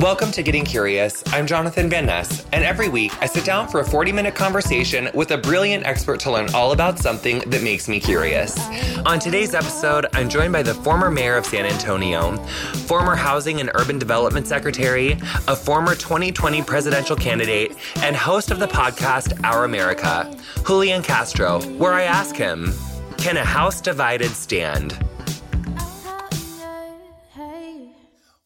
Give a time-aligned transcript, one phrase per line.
[0.00, 1.22] Welcome to Getting Curious.
[1.26, 5.10] I'm Jonathan Van Ness, and every week I sit down for a 40 minute conversation
[5.12, 8.58] with a brilliant expert to learn all about something that makes me curious.
[9.04, 12.38] On today's episode, I'm joined by the former mayor of San Antonio,
[12.86, 15.18] former Housing and Urban Development Secretary,
[15.48, 20.34] a former 2020 presidential candidate, and host of the podcast Our America,
[20.66, 22.72] Julian Castro, where I ask him
[23.18, 24.98] Can a house divided stand?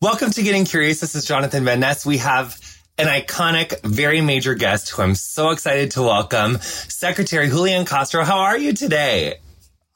[0.04, 1.00] Welcome to Getting Curious.
[1.00, 2.04] This is Jonathan Van Ness.
[2.04, 2.60] We have
[2.98, 8.22] an iconic, very major guest who I'm so excited to welcome, Secretary Julian Castro.
[8.22, 9.36] How are you today?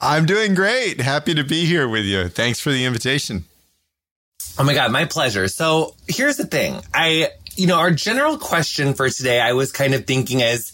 [0.00, 1.02] I'm doing great.
[1.02, 2.28] Happy to be here with you.
[2.28, 3.44] Thanks for the invitation.
[4.58, 5.46] Oh my God, my pleasure.
[5.46, 6.80] So here's the thing.
[6.94, 10.72] I, you know, our general question for today, I was kind of thinking is,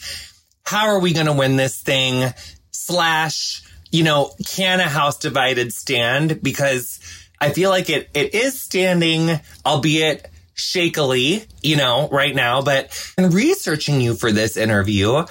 [0.63, 2.33] how are we going to win this thing?
[2.71, 6.41] Slash, you know, can a house divided stand?
[6.41, 7.01] Because
[7.45, 12.63] I feel like it, it is standing, albeit shakily, you know, right now.
[12.63, 15.27] But in researching you for this interview,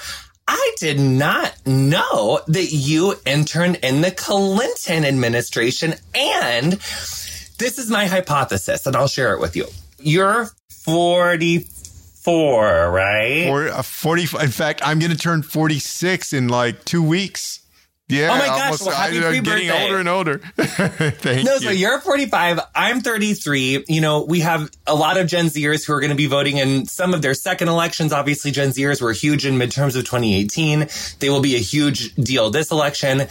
[0.48, 5.96] I did not know that you interned in the Clinton administration.
[6.14, 6.74] And
[7.58, 9.66] this is my hypothesis, and I'll share it with you.
[9.98, 13.48] You're 44, right?
[13.48, 14.38] Or, uh, 40.
[14.40, 17.63] In fact, I'm going to turn 46 in like two weeks.
[18.10, 18.32] Yeah.
[18.32, 18.62] Oh my gosh.
[18.64, 20.38] Almost, well, happy I'm getting older and older.
[20.58, 21.60] Thank no, you.
[21.60, 22.60] so you're 45.
[22.76, 23.86] I'm 33.
[23.88, 26.58] You know, we have a lot of Gen Zers who are going to be voting
[26.58, 28.12] in some of their second elections.
[28.12, 30.88] Obviously, Gen Zers were huge in midterms of 2018.
[31.20, 33.22] They will be a huge deal this election.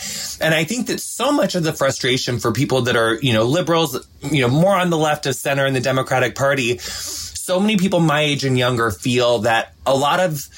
[0.40, 3.44] And I think that so much of the frustration for people that are, you know,
[3.44, 7.76] liberals, you know, more on the left of center in the Democratic Party, so many
[7.76, 10.48] people my age and younger feel that a lot of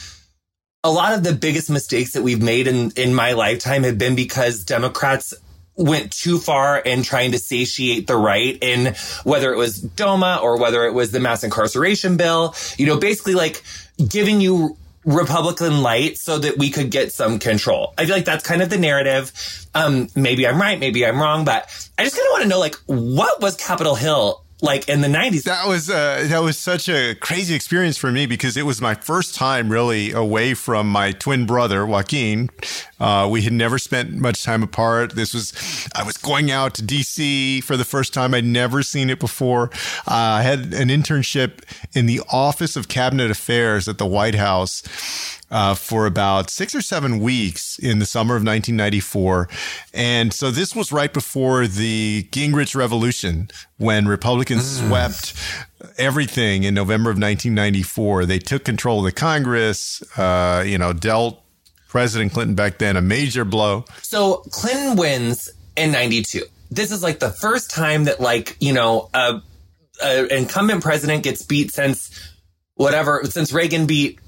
[0.84, 4.14] a lot of the biggest mistakes that we've made in, in my lifetime have been
[4.14, 5.32] because Democrats
[5.76, 10.60] went too far in trying to satiate the right in whether it was DOMA or
[10.60, 13.62] whether it was the mass incarceration bill, you know, basically like
[14.08, 17.92] giving you Republican light so that we could get some control.
[17.98, 19.32] I feel like that's kind of the narrative.
[19.74, 21.64] Um, maybe I'm right, maybe I'm wrong, but
[21.98, 25.08] I just kind of want to know, like, what was Capitol Hill like in the
[25.08, 25.42] 90s.
[25.42, 28.94] That was uh, that was such a crazy experience for me because it was my
[28.94, 32.50] first time really away from my twin brother Joaquin.
[32.98, 35.14] Uh, we had never spent much time apart.
[35.14, 35.52] This was
[35.94, 38.34] I was going out to DC for the first time.
[38.34, 39.70] I'd never seen it before.
[40.06, 44.82] Uh, I had an internship in the Office of Cabinet Affairs at the White House
[45.50, 49.48] uh, for about six or seven weeks in the summer of 1994.
[49.92, 54.88] And so this was right before the Gingrich Revolution when Republicans mm.
[54.88, 55.34] swept
[55.98, 58.26] everything in November of 1994.
[58.26, 61.40] They took control of the Congress, uh, you know, dealt
[61.88, 63.84] President Clinton back then a major blow.
[64.02, 66.42] So Clinton wins in 92.
[66.70, 69.40] This is like the first time that, like, you know, a,
[70.02, 72.34] a incumbent president gets beat since
[72.74, 74.18] whatever, since Reagan beat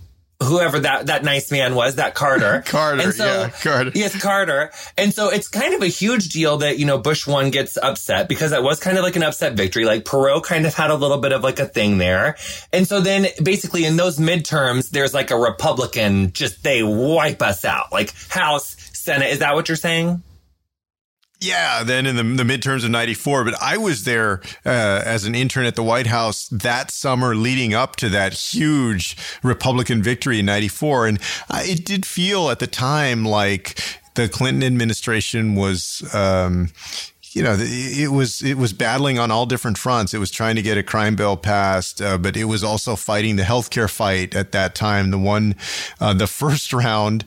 [0.42, 2.62] whoever that that nice man was, that Carter.
[2.66, 3.92] Carter, and so, yeah, Carter.
[3.94, 4.70] Yes, Carter.
[4.96, 8.28] And so it's kind of a huge deal that, you know, Bush one gets upset
[8.28, 9.84] because that was kind of like an upset victory.
[9.84, 12.36] Like Perot kind of had a little bit of like a thing there.
[12.72, 17.64] And so then basically in those midterms, there's like a Republican, just they wipe us
[17.64, 17.92] out.
[17.92, 19.30] Like House, Senate.
[19.30, 20.22] Is that what you're saying?
[21.38, 23.44] Yeah, then in the, the midterms of 94.
[23.44, 27.74] But I was there uh, as an intern at the White House that summer leading
[27.74, 31.06] up to that huge Republican victory in 94.
[31.06, 31.18] And
[31.50, 33.78] uh, it did feel at the time like
[34.14, 36.08] the Clinton administration was.
[36.14, 36.70] Um,
[37.36, 40.14] you know, it was it was battling on all different fronts.
[40.14, 43.36] It was trying to get a crime bill passed, uh, but it was also fighting
[43.36, 45.10] the healthcare fight at that time.
[45.10, 45.54] The one,
[46.00, 47.26] uh, the first round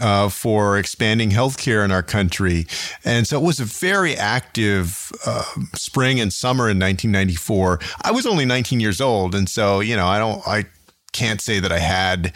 [0.00, 2.66] uh, for expanding healthcare in our country.
[3.04, 5.44] And so it was a very active uh,
[5.74, 7.80] spring and summer in 1994.
[8.00, 9.34] I was only 19 years old.
[9.34, 10.64] And so, you know, I don't, I
[11.12, 12.32] can't say that I had,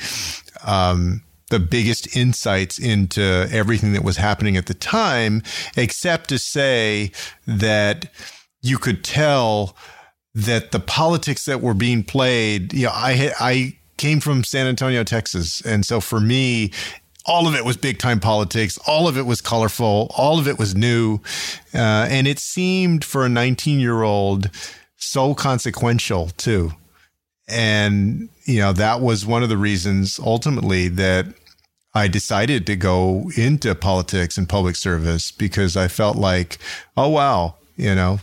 [0.63, 5.43] um, the biggest insights into everything that was happening at the time,
[5.77, 7.13] except to say
[7.47, 8.11] that
[8.63, 9.77] you could tell
[10.35, 15.05] that the politics that were being played, you know, I, I, came from San Antonio,
[15.05, 15.61] Texas.
[15.61, 16.73] And so for me,
[17.27, 18.79] all of it was big time politics.
[18.87, 20.11] All of it was colorful.
[20.17, 21.21] All of it was new.
[21.73, 24.51] Uh, and it seemed for a 19 year old
[24.97, 26.73] so consequential too.
[27.49, 31.27] And, you know, that was one of the reasons ultimately that
[31.95, 36.59] I decided to go into politics and public service because I felt like,
[36.97, 38.21] oh, wow, you know,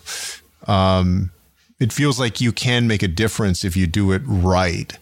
[0.68, 1.32] um,
[1.80, 4.98] it feels like you can make a difference if you do it right.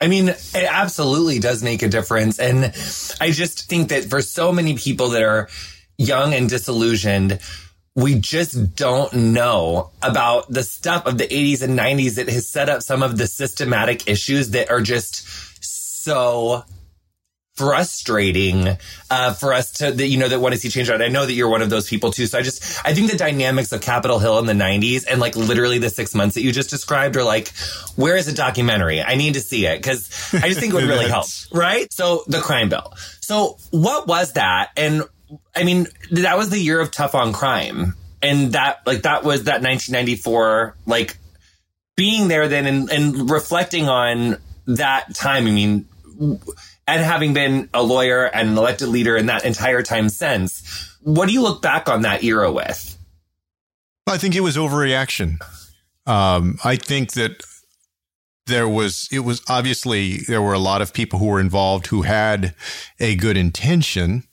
[0.00, 2.38] I mean, it absolutely does make a difference.
[2.38, 2.64] And
[3.20, 5.48] I just think that for so many people that are
[5.98, 7.38] young and disillusioned,
[8.00, 12.68] we just don't know about the stuff of the 80s and 90s that has set
[12.68, 15.26] up some of the systematic issues that are just
[15.62, 16.64] so
[17.60, 18.66] frustrating
[19.10, 21.02] uh, for us to that you know that want to see change out.
[21.02, 22.26] I know that you're one of those people too.
[22.26, 25.36] So I just I think the dynamics of Capitol Hill in the 90s and like
[25.36, 27.48] literally the six months that you just described are like,
[27.96, 29.02] where is a documentary?
[29.02, 31.26] I need to see it because I just think it would really help.
[31.52, 31.92] Right?
[31.92, 32.94] So the crime bill.
[33.20, 34.70] So what was that?
[34.76, 35.04] And
[35.54, 37.94] I mean, that was the year of tough on crime.
[38.22, 41.16] And that, like, that was that 1994, like,
[41.96, 44.36] being there then and, and reflecting on
[44.66, 45.46] that time.
[45.46, 45.88] I mean,
[46.86, 51.26] and having been a lawyer and an elected leader in that entire time since, what
[51.26, 52.98] do you look back on that era with?
[54.06, 55.38] I think it was overreaction.
[56.06, 57.42] Um, I think that
[58.46, 62.02] there was, it was obviously, there were a lot of people who were involved who
[62.02, 62.54] had
[62.98, 64.24] a good intention.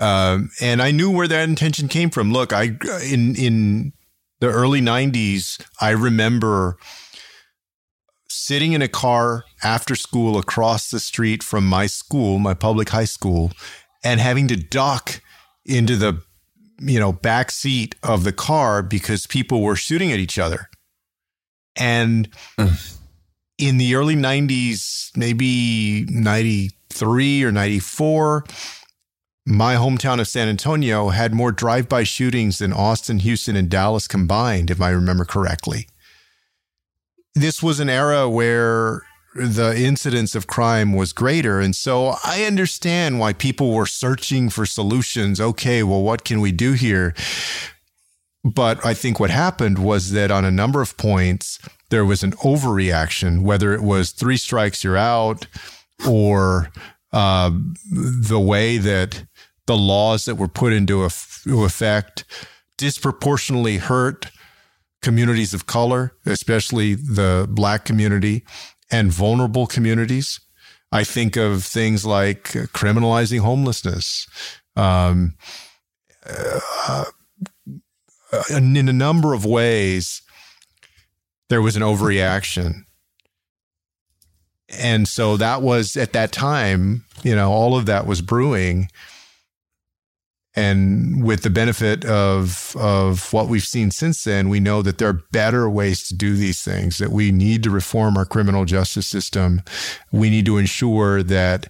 [0.00, 2.32] Um, and I knew where that intention came from.
[2.32, 3.92] Look, I, in, in
[4.40, 6.78] the early 90s, I remember
[8.28, 13.04] sitting in a car after school across the street from my school, my public high
[13.04, 13.52] school,
[14.02, 15.20] and having to duck
[15.64, 16.22] into the
[16.80, 20.70] you know back seat of the car because people were shooting at each other.
[21.76, 22.98] And mm.
[23.58, 28.44] in the early 90s, maybe 93 or 94,
[29.46, 34.70] my hometown of San Antonio had more drive-by shootings than Austin, Houston, and Dallas combined,
[34.70, 35.86] if I remember correctly
[37.34, 39.02] this was an era where
[39.34, 41.60] the incidence of crime was greater.
[41.60, 45.40] And so I understand why people were searching for solutions.
[45.40, 47.14] Okay, well, what can we do here?
[48.42, 51.60] But I think what happened was that on a number of points,
[51.90, 55.46] there was an overreaction, whether it was three strikes, you're out,
[56.08, 56.70] or
[57.12, 57.50] uh,
[57.92, 59.24] the way that
[59.66, 62.24] the laws that were put into effect
[62.76, 64.30] disproportionately hurt
[65.02, 68.44] communities of color, especially the black community
[68.90, 70.40] and vulnerable communities.
[70.92, 74.26] I think of things like criminalizing homelessness.
[74.76, 75.36] Um,
[76.26, 77.04] uh,
[78.50, 80.22] in a number of ways,
[81.48, 82.84] there was an overreaction.
[84.68, 88.88] And so that was at that time, you know, all of that was brewing
[90.56, 95.08] and with the benefit of of what we've seen since then, we know that there
[95.08, 96.98] are better ways to do these things.
[96.98, 99.62] That we need to reform our criminal justice system.
[100.10, 101.68] We need to ensure that,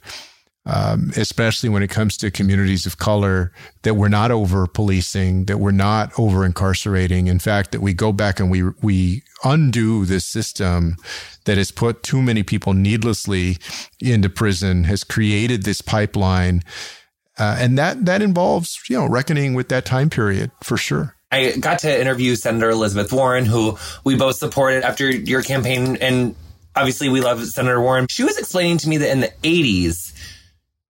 [0.65, 5.59] um, especially when it comes to communities of color, that we're not over policing, that
[5.59, 7.27] we're not over incarcerating.
[7.27, 10.97] In fact, that we go back and we we undo this system
[11.45, 13.59] that has put too many people needlessly
[14.01, 16.63] into prison, has created this pipeline
[17.41, 21.17] uh, and that that involves you know reckoning with that time period for sure.
[21.33, 26.35] I got to interview Senator Elizabeth Warren, who we both supported after your campaign, and
[26.77, 28.09] obviously we love Senator Warren.
[28.11, 30.13] She was explaining to me that in the '80s,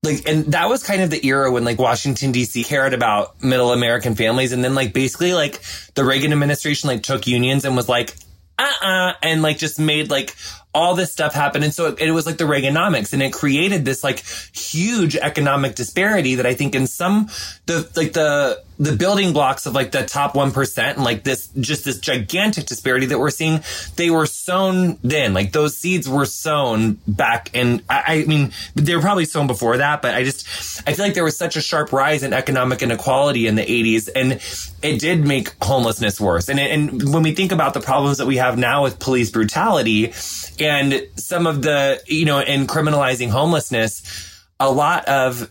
[0.03, 2.65] like, and that was kind of the era when like Washington D.C.
[2.65, 5.61] cared about middle American families, and then like basically like
[5.95, 8.17] the Reagan administration like took unions and was like,
[8.59, 10.35] uh-uh, and like just made like
[10.73, 11.65] all this stuff happened.
[11.65, 14.25] And so it, it, was like the Reaganomics and it created this like
[14.55, 17.29] huge economic disparity that I think in some,
[17.67, 21.85] the, like the, the building blocks of like the top 1% and like this, just
[21.85, 23.63] this gigantic disparity that we're seeing,
[23.97, 25.35] they were sown then.
[25.35, 27.51] Like those seeds were sown back.
[27.53, 30.49] And I, I mean, they were probably sown before that, but I just,
[30.89, 34.09] I feel like there was such a sharp rise in economic inequality in the 80s
[34.17, 34.41] and
[34.83, 36.49] it did make homelessness worse.
[36.49, 40.15] And, and when we think about the problems that we have now with police brutality
[40.59, 45.51] and some of the, you know, in criminalizing homelessness, a lot of,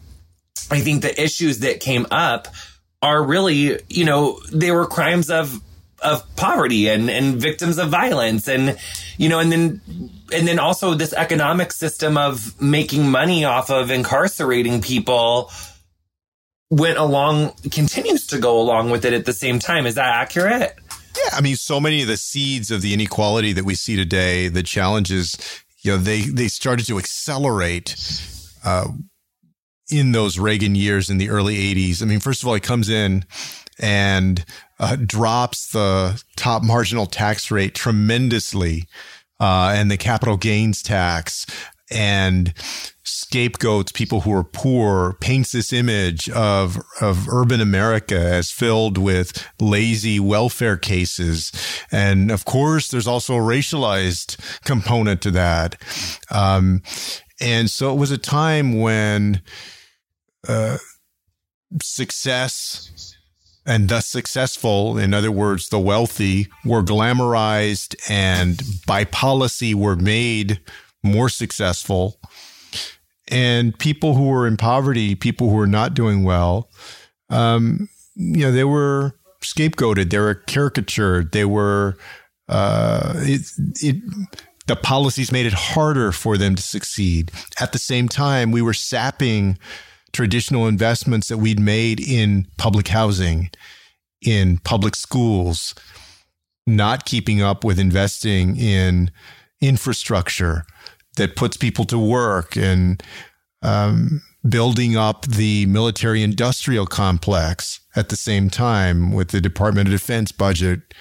[0.71, 2.47] I think the issues that came up
[3.01, 5.61] are really, you know, they were crimes of
[6.01, 8.79] of poverty and and victims of violence and
[9.17, 9.81] you know and then
[10.33, 15.51] and then also this economic system of making money off of incarcerating people
[16.69, 19.85] went along continues to go along with it at the same time.
[19.85, 20.73] Is that accurate?
[21.17, 24.47] Yeah i mean so many of the seeds of the inequality that we see today
[24.47, 25.37] the challenges
[25.81, 27.95] you know they they started to accelerate
[28.63, 28.87] uh,
[29.89, 32.01] in those Reagan years in the early 80s.
[32.01, 33.25] I mean, first of all, he comes in
[33.79, 34.45] and
[34.79, 38.85] uh, drops the top marginal tax rate tremendously
[39.39, 41.45] uh, and the capital gains tax
[41.91, 42.53] and
[43.03, 49.47] scapegoats people who are poor paints this image of of urban america as filled with
[49.59, 51.51] lazy welfare cases
[51.91, 55.81] and of course there's also a racialized component to that
[56.29, 56.83] um,
[57.41, 59.41] and so it was a time when
[60.47, 60.77] uh,
[61.81, 63.15] success
[63.65, 64.97] and thus successful.
[64.97, 70.59] In other words, the wealthy were glamorized and by policy were made
[71.03, 72.19] more successful.
[73.27, 76.69] And people who were in poverty, people who were not doing well,
[77.29, 81.95] um, you know, they were scapegoated, they were caricatured, they were,
[82.47, 83.41] uh, it,
[83.81, 84.01] it,
[84.65, 87.31] the policies made it harder for them to succeed.
[87.59, 89.59] At the same time, we were sapping
[90.11, 93.49] traditional investments that we'd made in public housing,
[94.21, 95.75] in public schools,
[96.67, 99.11] not keeping up with investing in
[99.61, 100.65] infrastructure
[101.17, 103.03] that puts people to work and
[103.61, 109.91] um, building up the military industrial complex at the same time with the Department of
[109.91, 110.93] Defense budget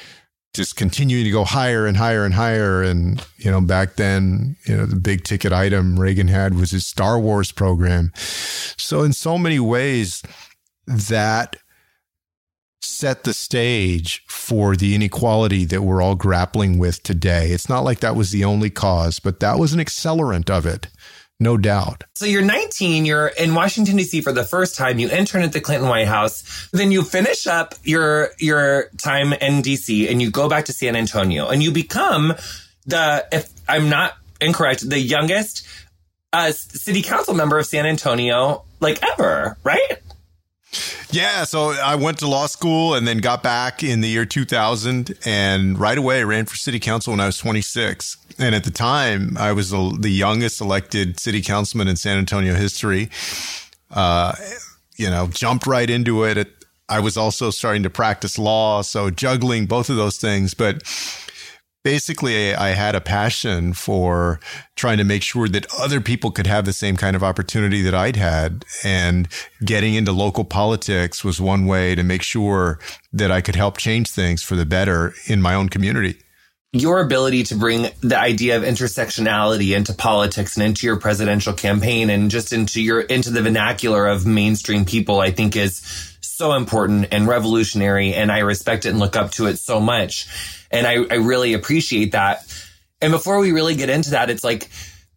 [0.55, 2.83] just continuing to go higher and higher and higher.
[2.83, 6.87] And, you know, back then, you know, the big ticket item Reagan had was his
[6.87, 8.12] Star Wars program.
[8.17, 10.23] So, in so many ways,
[10.87, 11.57] that
[12.81, 17.50] set the stage for the inequality that we're all grappling with today.
[17.50, 20.88] It's not like that was the only cause, but that was an accelerant of it
[21.40, 22.04] no doubt.
[22.14, 24.21] So you're 19, you're in Washington D.C.
[24.23, 27.75] for the first time, you intern at the Clinton White House, then you finish up
[27.85, 30.09] your your time in D.C.
[30.09, 32.35] and you go back to San Antonio and you become
[32.87, 35.66] the if I'm not incorrect, the youngest
[36.33, 39.99] uh, city council member of San Antonio like ever, right?
[41.10, 45.18] Yeah, so I went to law school and then got back in the year 2000
[45.24, 48.18] and right away ran for city council when I was 26.
[48.38, 53.08] And at the time, I was the youngest elected city councilman in San Antonio history.
[53.90, 54.34] Uh,
[54.96, 56.46] you know, jumped right into it.
[56.90, 60.52] I was also starting to practice law, so juggling both of those things.
[60.54, 60.82] But
[61.85, 64.40] basically, I had a passion for
[64.76, 67.94] trying to make sure that other people could have the same kind of opportunity that
[67.94, 68.64] I'd had.
[68.85, 69.28] And
[69.64, 72.78] getting into local politics was one way to make sure
[73.12, 76.18] that I could help change things for the better in my own community
[76.73, 82.11] your ability to bring the idea of intersectionality into politics and into your presidential campaign
[82.11, 87.09] and just into your into the vernacular of mainstream people i think is so important
[87.11, 90.28] and revolutionary and i respect it and look up to it so much.
[90.71, 92.47] And i, I really appreciate that.
[93.00, 94.71] And before we really get into that it's like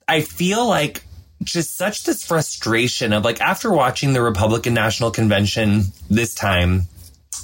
[0.08, 1.04] i feel like
[1.44, 6.84] just such this frustration of like after watching the republican national convention this time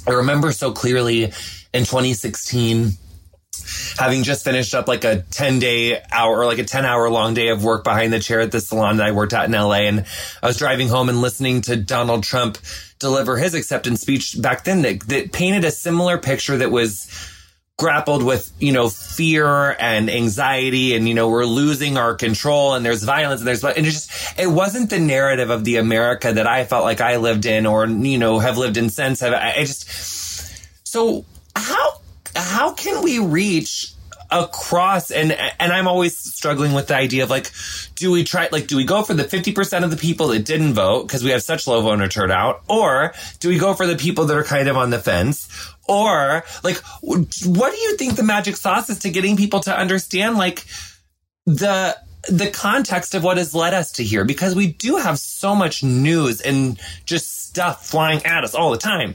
[0.06, 1.24] i remember so clearly
[1.72, 2.90] in 2016
[3.98, 7.34] having just finished up like a 10 day hour or like a 10 hour long
[7.34, 9.82] day of work behind the chair at the salon that I worked at in LA.
[9.82, 10.06] And
[10.42, 12.58] I was driving home and listening to Donald Trump
[12.98, 17.08] deliver his acceptance speech back then that, that painted a similar picture that was
[17.78, 22.84] grappled with, you know, fear and anxiety and, you know, we're losing our control and
[22.84, 26.46] there's violence and there's, and it just, it wasn't the narrative of the America that
[26.46, 29.20] I felt like I lived in or, you know, have lived in since.
[29.20, 29.88] Have, I just,
[30.84, 31.24] so
[31.54, 32.00] how
[32.38, 33.92] how can we reach
[34.30, 37.50] across and and I'm always struggling with the idea of like
[37.94, 40.74] do we try like do we go for the 50% of the people that didn't
[40.74, 44.26] vote because we have such low voter turnout or do we go for the people
[44.26, 45.48] that are kind of on the fence?
[45.88, 50.36] Or like what do you think the magic sauce is to getting people to understand
[50.36, 50.64] like
[51.46, 51.96] the
[52.28, 54.26] the context of what has led us to here?
[54.26, 58.76] Because we do have so much news and just stuff flying at us all the
[58.76, 59.14] time.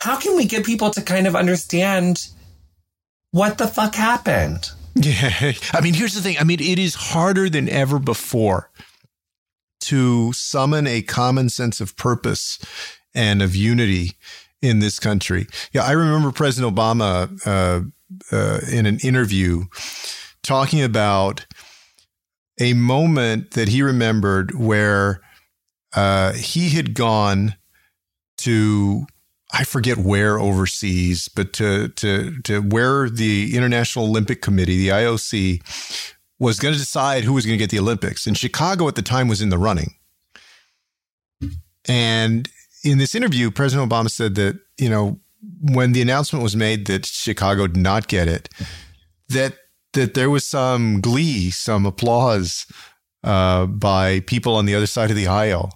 [0.00, 2.26] How can we get people to kind of understand
[3.30, 4.70] what the fuck happened?
[4.96, 5.52] Yeah.
[5.72, 6.36] I mean, here's the thing.
[6.40, 8.70] I mean, it is harder than ever before
[9.82, 12.58] to summon a common sense of purpose
[13.14, 14.16] and of unity
[14.60, 15.46] in this country.
[15.72, 19.64] Yeah, I remember President Obama uh, uh, in an interview
[20.42, 21.46] talking about
[22.60, 25.20] a moment that he remembered where
[25.94, 27.54] uh, he had gone
[28.38, 29.06] to
[29.52, 35.60] I forget where overseas, but to to to where the International Olympic Committee, the IOC,
[36.38, 38.26] was going to decide who was going to get the Olympics.
[38.26, 39.94] And Chicago at the time was in the running.
[41.88, 42.48] And
[42.84, 45.18] in this interview, President Obama said that, you know,
[45.60, 48.48] when the announcement was made that Chicago did not get it,
[49.28, 49.54] that
[49.94, 52.66] that there was some glee, some applause
[53.24, 55.72] uh, by people on the other side of the aisle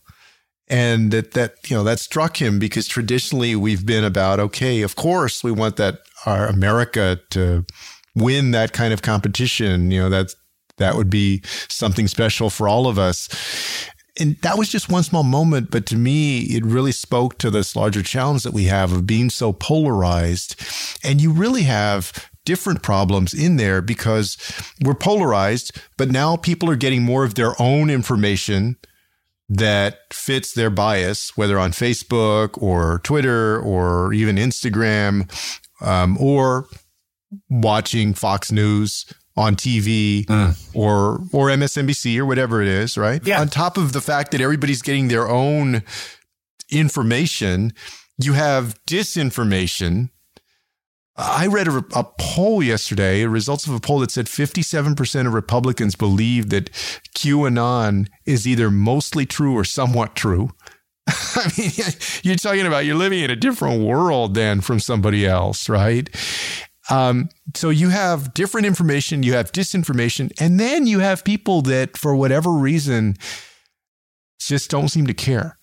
[0.68, 4.96] and that that you know that struck him because traditionally we've been about okay of
[4.96, 7.64] course we want that our america to
[8.14, 9.90] win that kind of competition.
[9.90, 10.34] You know that
[10.78, 13.28] that would be something special for all of us.
[14.18, 17.74] And that was just one small moment but to me it really spoke to this
[17.74, 20.56] larger challenge that we have of being so polarized.
[21.02, 24.36] And you really have different problems in there because
[24.84, 28.76] we're polarized but now people are getting more of their own information
[29.48, 35.30] that fits their bias, whether on Facebook or Twitter or even Instagram,
[35.80, 36.66] um, or
[37.50, 40.56] watching Fox News on TV mm.
[40.74, 43.20] or or MSNBC or whatever it is, right?
[43.26, 43.40] Yeah.
[43.40, 45.82] On top of the fact that everybody's getting their own
[46.70, 47.72] information,
[48.18, 50.10] you have disinformation.
[51.16, 55.94] I read a, a poll yesterday, results of a poll that said 57% of Republicans
[55.94, 56.72] believe that
[57.16, 60.50] QAnon is either mostly true or somewhat true.
[61.06, 61.70] I mean,
[62.22, 66.08] you're talking about you're living in a different world than from somebody else, right?
[66.90, 71.96] Um, so you have different information, you have disinformation, and then you have people that,
[71.96, 73.16] for whatever reason,
[74.38, 75.58] just don't seem to care.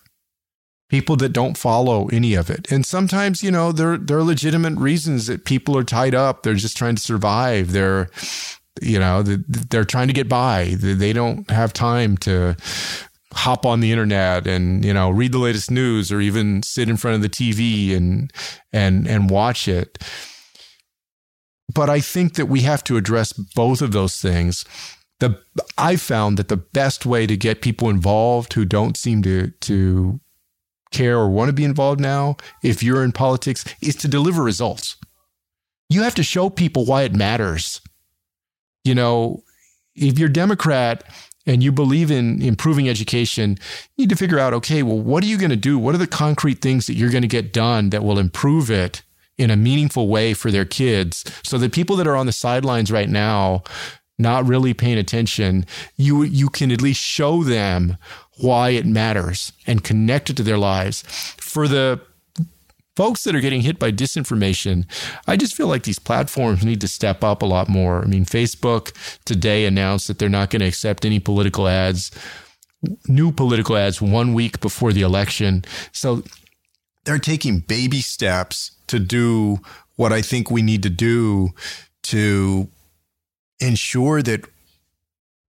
[0.91, 4.77] People that don't follow any of it, and sometimes you know there there are legitimate
[4.77, 6.43] reasons that people are tied up.
[6.43, 7.71] They're just trying to survive.
[7.71, 8.09] They're
[8.81, 10.75] you know they're trying to get by.
[10.77, 12.55] They don't have time to
[13.33, 16.97] hop on the internet and you know read the latest news or even sit in
[16.97, 18.31] front of the TV and
[18.73, 19.97] and and watch it
[21.73, 24.65] but I think that we have to address both of those things.
[25.19, 25.41] The
[25.77, 30.19] I found that the best way to get people involved who don't seem to to
[30.91, 34.97] care or want to be involved now, if you're in politics, is to deliver results.
[35.89, 37.81] You have to show people why it matters.
[38.83, 39.43] You know,
[39.95, 41.03] if you're Democrat
[41.45, 43.57] and you believe in improving education,
[43.95, 45.77] you need to figure out okay, well, what are you going to do?
[45.77, 49.01] What are the concrete things that you're going to get done that will improve it?
[49.41, 52.91] in a meaningful way for their kids so that people that are on the sidelines
[52.91, 53.63] right now
[54.19, 57.97] not really paying attention you you can at least show them
[58.37, 61.01] why it matters and connect it to their lives.
[61.37, 62.01] For the
[62.95, 64.85] folks that are getting hit by disinformation
[65.25, 68.01] i just feel like these platforms need to step up a lot more.
[68.01, 68.91] I mean facebook
[69.23, 72.11] today announced that they're not going to accept any political ads
[73.07, 75.63] new political ads one week before the election.
[75.91, 76.23] So
[77.05, 79.59] they're taking baby steps to do
[79.95, 81.49] what I think we need to do
[82.03, 82.67] to
[83.59, 84.45] ensure that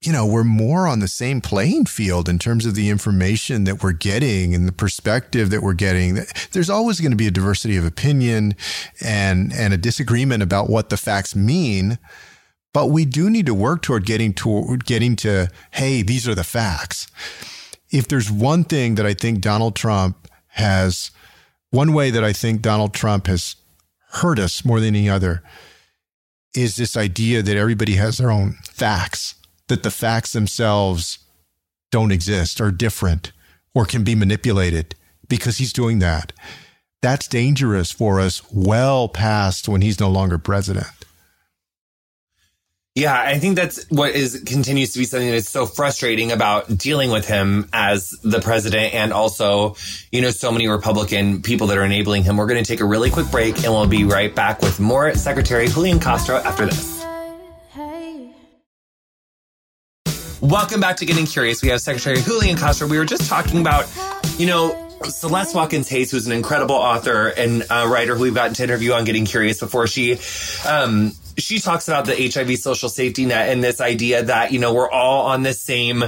[0.02, 3.82] you know we're more on the same playing field in terms of the information that
[3.82, 6.18] we're getting and the perspective that we're getting.
[6.52, 8.54] There's always going to be a diversity of opinion
[9.00, 11.98] and and a disagreement about what the facts mean
[12.74, 16.44] but we do need to work toward getting to getting to hey these are the
[16.44, 17.06] facts.
[17.90, 21.10] If there's one thing that i think donald trump has
[21.72, 23.56] one way that I think Donald Trump has
[24.10, 25.42] hurt us more than any other
[26.54, 29.34] is this idea that everybody has their own facts,
[29.68, 31.18] that the facts themselves
[31.90, 33.32] don't exist, are different,
[33.74, 34.94] or can be manipulated
[35.28, 36.32] because he's doing that.
[37.02, 40.86] That's dangerous for us well past when he's no longer president.
[42.94, 47.10] Yeah, I think that's what is continues to be something that's so frustrating about dealing
[47.10, 49.76] with him as the president and also,
[50.10, 52.36] you know, so many Republican people that are enabling him.
[52.36, 55.14] We're going to take a really quick break and we'll be right back with more
[55.14, 57.01] Secretary Julian Castro after this.
[60.42, 61.62] Welcome back to Getting Curious.
[61.62, 62.88] We have Secretary Julian Castro.
[62.88, 63.88] We were just talking about,
[64.38, 68.52] you know, Celeste Watkins Hayes, who's an incredible author and uh, writer who we've gotten
[68.54, 70.18] to interview on Getting Curious before, she
[70.68, 74.74] um, she talks about the HIV social safety net and this idea that, you know,
[74.74, 76.02] we're all on the same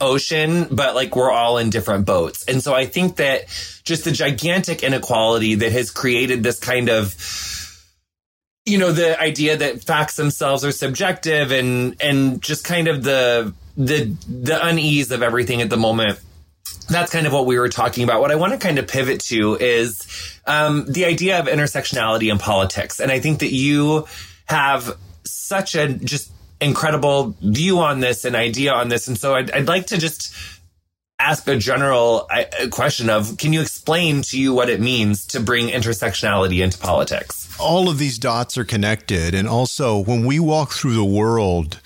[0.00, 2.42] ocean, but like we're all in different boats.
[2.48, 3.48] And so I think that
[3.84, 7.14] just the gigantic inequality that has created this kind of,
[8.64, 13.52] you know, the idea that facts themselves are subjective and, and just kind of the,
[13.76, 16.20] the, the unease of everything at the moment
[16.88, 18.20] that's kind of what we were talking about.
[18.20, 22.38] What I want to kind of pivot to is um, the idea of intersectionality in
[22.38, 23.00] politics.
[23.00, 24.06] And I think that you
[24.46, 29.08] have such a just incredible view on this and idea on this.
[29.08, 30.34] And so I'd, I'd like to just
[31.18, 32.28] ask a general
[32.70, 37.56] question of can you explain to you what it means to bring intersectionality into politics?
[37.58, 39.34] All of these dots are connected.
[39.34, 41.80] And also, when we walk through the world,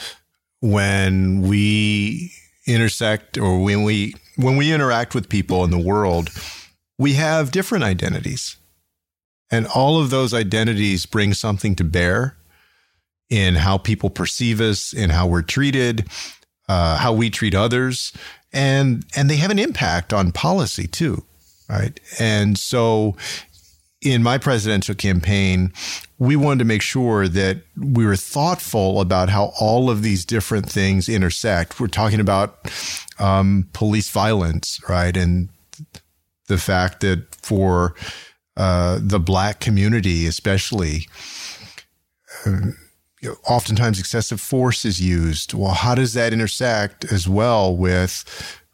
[0.61, 2.33] when we
[2.67, 6.31] intersect or when we when we interact with people in the world,
[6.99, 8.57] we have different identities.
[9.51, 12.37] And all of those identities bring something to bear
[13.31, 16.09] in how people perceive us, in how we're treated,
[16.69, 18.13] uh, how we treat others,
[18.53, 21.25] and and they have an impact on policy too,
[21.69, 21.99] right?
[22.19, 23.17] And so,
[24.01, 25.73] in my presidential campaign,
[26.19, 30.71] we wanted to make sure that we were thoughtful about how all of these different
[30.71, 31.81] things intersect.
[31.81, 32.71] We're talking about
[33.19, 35.49] um, police violence, right, and
[36.47, 37.95] the fact that for
[38.57, 41.09] uh, the black community, especially.
[42.47, 45.53] Know, oftentimes excessive force is used.
[45.53, 48.25] Well, how does that intersect as well with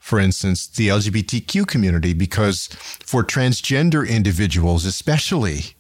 [0.05, 5.77] for instance, the LGBTQ community, because for transgender individuals, especially,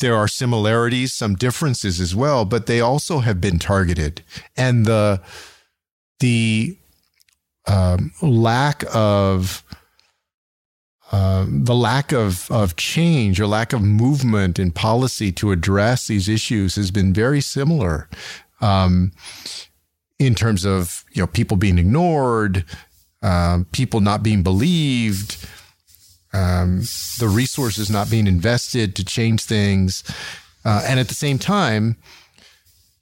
[0.00, 4.22] there are similarities, some differences as well, but they also have been targeted.
[4.58, 5.22] And the,
[6.20, 6.76] the
[7.66, 9.64] um, lack of
[11.10, 16.28] uh, the lack of, of change or lack of movement in policy to address these
[16.28, 18.06] issues has been very similar
[18.60, 19.12] um,
[20.18, 22.66] in terms of you know people being ignored,
[23.24, 25.44] um, people not being believed,
[26.32, 26.82] um,
[27.18, 30.04] the resources not being invested to change things,
[30.64, 31.96] uh, and at the same time,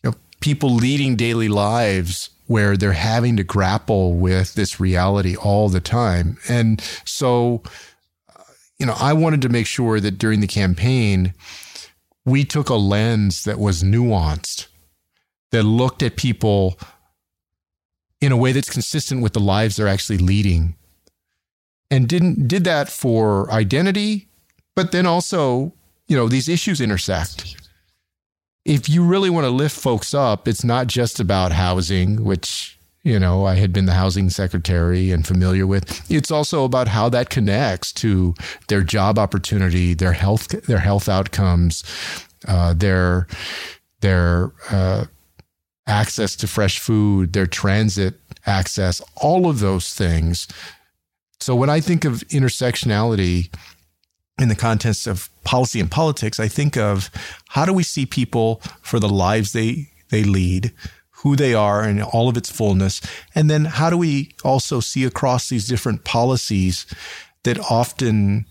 [0.02, 5.68] you know, people leading daily lives where they're having to grapple with this reality all
[5.68, 7.62] the time, and so.
[8.78, 11.34] You know, I wanted to make sure that during the campaign,
[12.24, 14.66] we took a lens that was nuanced,
[15.52, 16.76] that looked at people
[18.22, 20.76] in a way that's consistent with the lives they're actually leading.
[21.90, 24.28] And didn't did that for identity
[24.74, 25.74] but then also
[26.08, 27.56] you know these issues intersect.
[28.64, 33.18] If you really want to lift folks up it's not just about housing which you
[33.18, 36.10] know i had been the housing secretary and familiar with.
[36.10, 38.34] It's also about how that connects to
[38.68, 41.82] their job opportunity their health their health outcomes
[42.48, 43.26] uh, their
[44.00, 45.04] their uh,
[45.86, 48.14] access to fresh food, their transit
[48.46, 50.48] access, all of those things.
[51.40, 53.52] So when I think of intersectionality
[54.40, 57.10] in the context of policy and politics, I think of
[57.48, 60.72] how do we see people for the lives they they lead,
[61.10, 63.00] who they are in all of its fullness,
[63.34, 66.86] and then how do we also see across these different policies
[67.44, 68.46] that often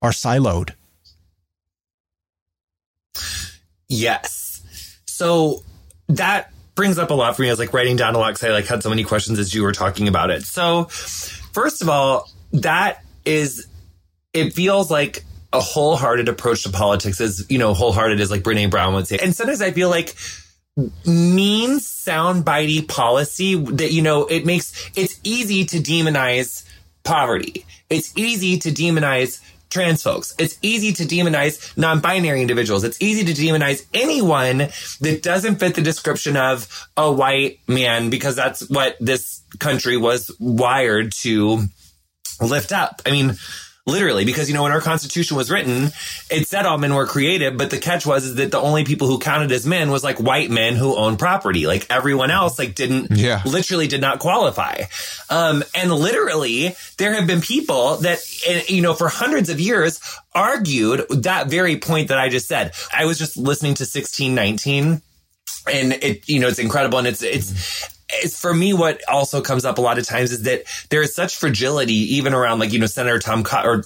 [0.00, 0.70] are siloed?
[3.88, 4.62] Yes.
[5.06, 5.62] So
[6.08, 7.48] that brings up a lot for me.
[7.48, 9.54] I was like writing down a lot because I like had so many questions as
[9.54, 10.44] you were talking about it.
[10.44, 13.66] So first of all, that is,
[14.32, 18.70] it feels like a wholehearted approach to politics is, you know, wholehearted is like Brene
[18.70, 19.18] Brown would say.
[19.20, 20.14] And sometimes I feel like
[21.04, 26.64] mean soundbitey policy that, you know, it makes, it's easy to demonize
[27.02, 27.66] poverty.
[27.90, 30.34] It's easy to demonize trans folks.
[30.38, 32.84] It's easy to demonize non-binary individuals.
[32.84, 34.68] It's easy to demonize anyone
[35.00, 40.34] that doesn't fit the description of a white man because that's what this country was
[40.38, 41.64] wired to
[42.40, 43.02] lift up.
[43.04, 43.36] I mean,
[43.88, 45.90] literally because you know when our constitution was written
[46.30, 49.06] it said all men were created but the catch was is that the only people
[49.06, 51.66] who counted as men was like white men who own property.
[51.66, 53.42] Like everyone else like didn't yeah.
[53.44, 54.82] literally did not qualify.
[55.30, 60.00] Um and literally there have been people that eh, you know for hundreds of years
[60.34, 62.72] argued that very point that i just said.
[62.96, 65.02] I was just listening to 1619
[65.70, 69.78] and it you know it's incredible and it's it's for me what also comes up
[69.78, 72.86] a lot of times is that there is such fragility even around like you know
[72.86, 73.84] Senator Tom Cotton or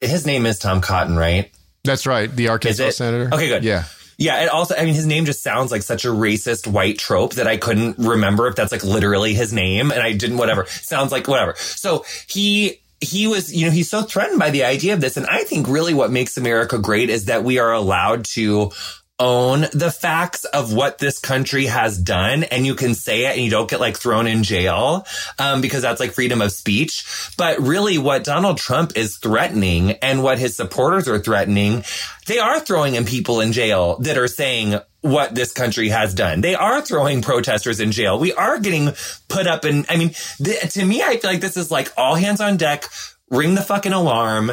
[0.00, 1.50] his name is Tom Cotton, right?
[1.84, 3.34] That's right, the Arkansas senator.
[3.34, 3.64] Okay, good.
[3.64, 3.84] Yeah.
[4.18, 7.34] Yeah, it also, I mean, his name just sounds like such a racist white trope
[7.34, 10.66] that I couldn't remember if that's like literally his name and I didn't, whatever.
[10.66, 11.54] Sounds like whatever.
[11.56, 15.16] So he, he was, you know, he's so threatened by the idea of this.
[15.16, 18.72] And I think really what makes America great is that we are allowed to
[19.20, 23.44] own the facts of what this country has done and you can say it and
[23.44, 25.06] you don't get like thrown in jail
[25.38, 27.04] um, because that's like freedom of speech.
[27.36, 31.84] But really what Donald Trump is threatening and what his supporters are threatening,
[32.26, 36.40] they are throwing in people in jail that are saying what this country has done.
[36.40, 38.18] They are throwing protesters in jail.
[38.18, 38.90] We are getting
[39.28, 40.10] put up in, I mean,
[40.42, 42.86] th- to me, I feel like this is like all hands on deck,
[43.30, 44.52] ring the fucking alarm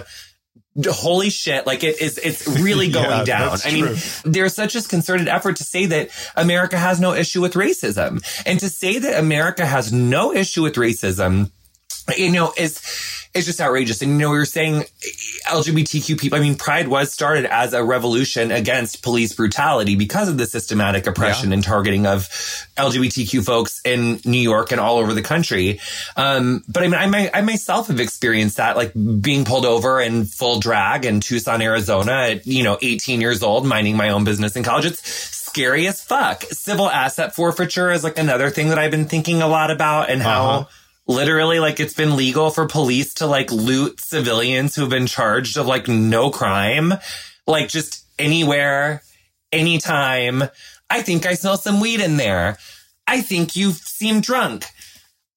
[0.85, 3.57] holy shit like it is it's really going yeah, down.
[3.65, 7.53] I mean there's such a concerted effort to say that america has no issue with
[7.53, 8.23] racism.
[8.45, 11.51] And to say that america has no issue with racism
[12.15, 12.81] you know is
[13.37, 14.01] it's just outrageous.
[14.01, 14.83] And you know, we were saying
[15.47, 20.37] LGBTQ people, I mean, Pride was started as a revolution against police brutality because of
[20.37, 21.55] the systematic oppression yeah.
[21.55, 22.23] and targeting of
[22.77, 25.79] LGBTQ folks in New York and all over the country.
[26.15, 30.25] Um, but I mean, I, I myself have experienced that, like being pulled over in
[30.25, 34.55] full drag in Tucson, Arizona at, you know, 18 years old, minding my own business
[34.55, 34.85] in college.
[34.85, 36.43] It's scary as fuck.
[36.43, 40.21] Civil asset forfeiture is like another thing that I've been thinking a lot about and
[40.21, 40.69] how uh-huh
[41.07, 45.65] literally like it's been legal for police to like loot civilians who've been charged of
[45.65, 46.93] like no crime,
[47.45, 49.01] like just anywhere,
[49.51, 50.43] anytime.
[50.89, 52.57] I think I smell some weed in there.
[53.07, 54.65] I think you seem drunk.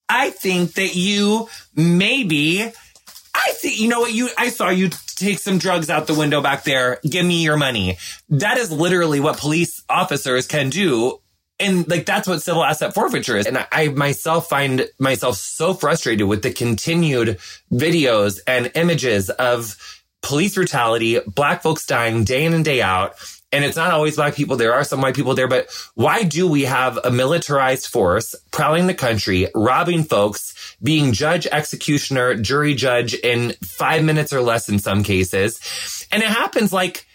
[0.09, 5.38] I think that you maybe, I think, you know what, you, I saw you take
[5.38, 6.98] some drugs out the window back there.
[7.09, 7.98] Give me your money.
[8.28, 11.20] That is literally what police officers can do
[11.61, 13.46] and like that's what civil asset forfeiture is.
[13.46, 17.38] And I, I myself find myself so frustrated with the continued
[17.73, 19.77] videos and images of
[20.23, 23.14] police brutality, black folks dying day in and day out.
[23.53, 24.57] And it's not always black people.
[24.57, 28.87] There are some white people there, but why do we have a militarized force prowling
[28.87, 34.79] the country, robbing folks, being judge, executioner, jury judge in five minutes or less in
[34.79, 36.07] some cases?
[36.12, 37.07] And it happens like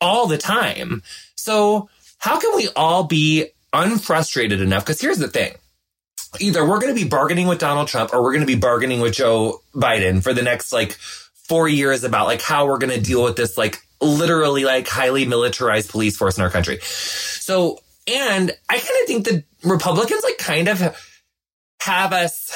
[0.00, 1.02] all the time.
[1.36, 4.84] So how can we all be unfrustrated enough?
[4.84, 5.54] Because here's the thing.
[6.40, 9.00] Either we're going to be bargaining with Donald Trump or we're going to be bargaining
[9.00, 10.92] with Joe Biden for the next like
[11.48, 15.24] four years about like how we're going to deal with this like literally like highly
[15.24, 16.78] militarized police force in our country.
[16.82, 20.80] So, and I kind of think the Republicans like kind of
[21.80, 22.52] have us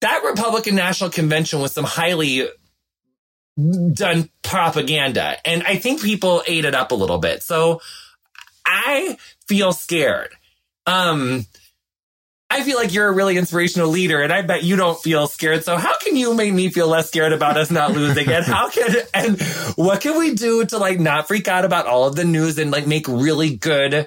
[0.00, 2.46] that Republican National Convention was some highly
[3.92, 5.36] done propaganda.
[5.46, 7.42] And I think people ate it up a little bit.
[7.42, 7.80] So
[8.66, 9.16] I
[9.48, 10.30] feel scared.
[10.86, 11.46] Um,
[12.50, 15.64] I feel like you're a really inspirational leader and I bet you don't feel scared.
[15.64, 18.28] So how can you make me feel less scared about us not losing?
[18.28, 19.40] and how can, and
[19.76, 22.70] what can we do to like not freak out about all of the news and
[22.70, 24.06] like make really good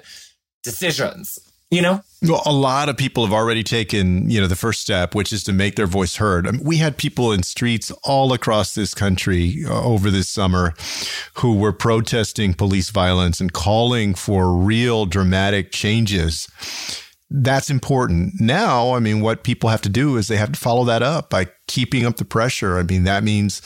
[0.62, 1.38] decisions?
[1.70, 2.00] You know?
[2.20, 5.44] Well, a lot of people have already taken, you know, the first step, which is
[5.44, 6.48] to make their voice heard.
[6.48, 10.74] I mean, we had people in streets all across this country uh, over this summer
[11.34, 16.48] who were protesting police violence and calling for real dramatic changes
[17.30, 18.40] that's important.
[18.40, 21.28] Now, I mean, what people have to do is they have to follow that up
[21.28, 22.78] by keeping up the pressure.
[22.78, 23.60] I mean, that means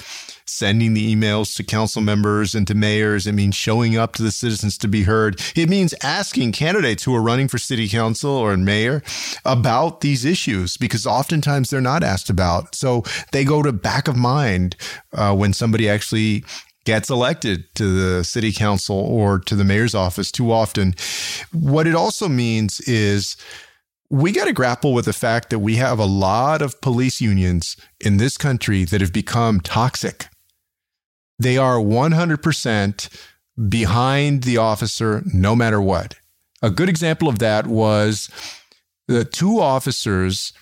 [0.52, 3.26] sending the emails to council members and to mayors.
[3.26, 5.40] It means showing up to the citizens to be heard.
[5.56, 9.02] It means asking candidates who are running for city council or mayor
[9.44, 12.74] about these issues because oftentimes they're not asked about.
[12.74, 14.76] So they go to back of mind
[15.12, 16.44] uh, when somebody actually
[16.84, 20.94] gets elected to the city council or to the mayor's office too often.
[21.52, 23.36] What it also means is
[24.10, 27.76] we got to grapple with the fact that we have a lot of police unions
[27.98, 30.26] in this country that have become toxic.
[31.42, 33.08] They are 100%
[33.68, 36.14] behind the officer no matter what.
[36.62, 38.30] A good example of that was
[39.08, 40.52] the two officers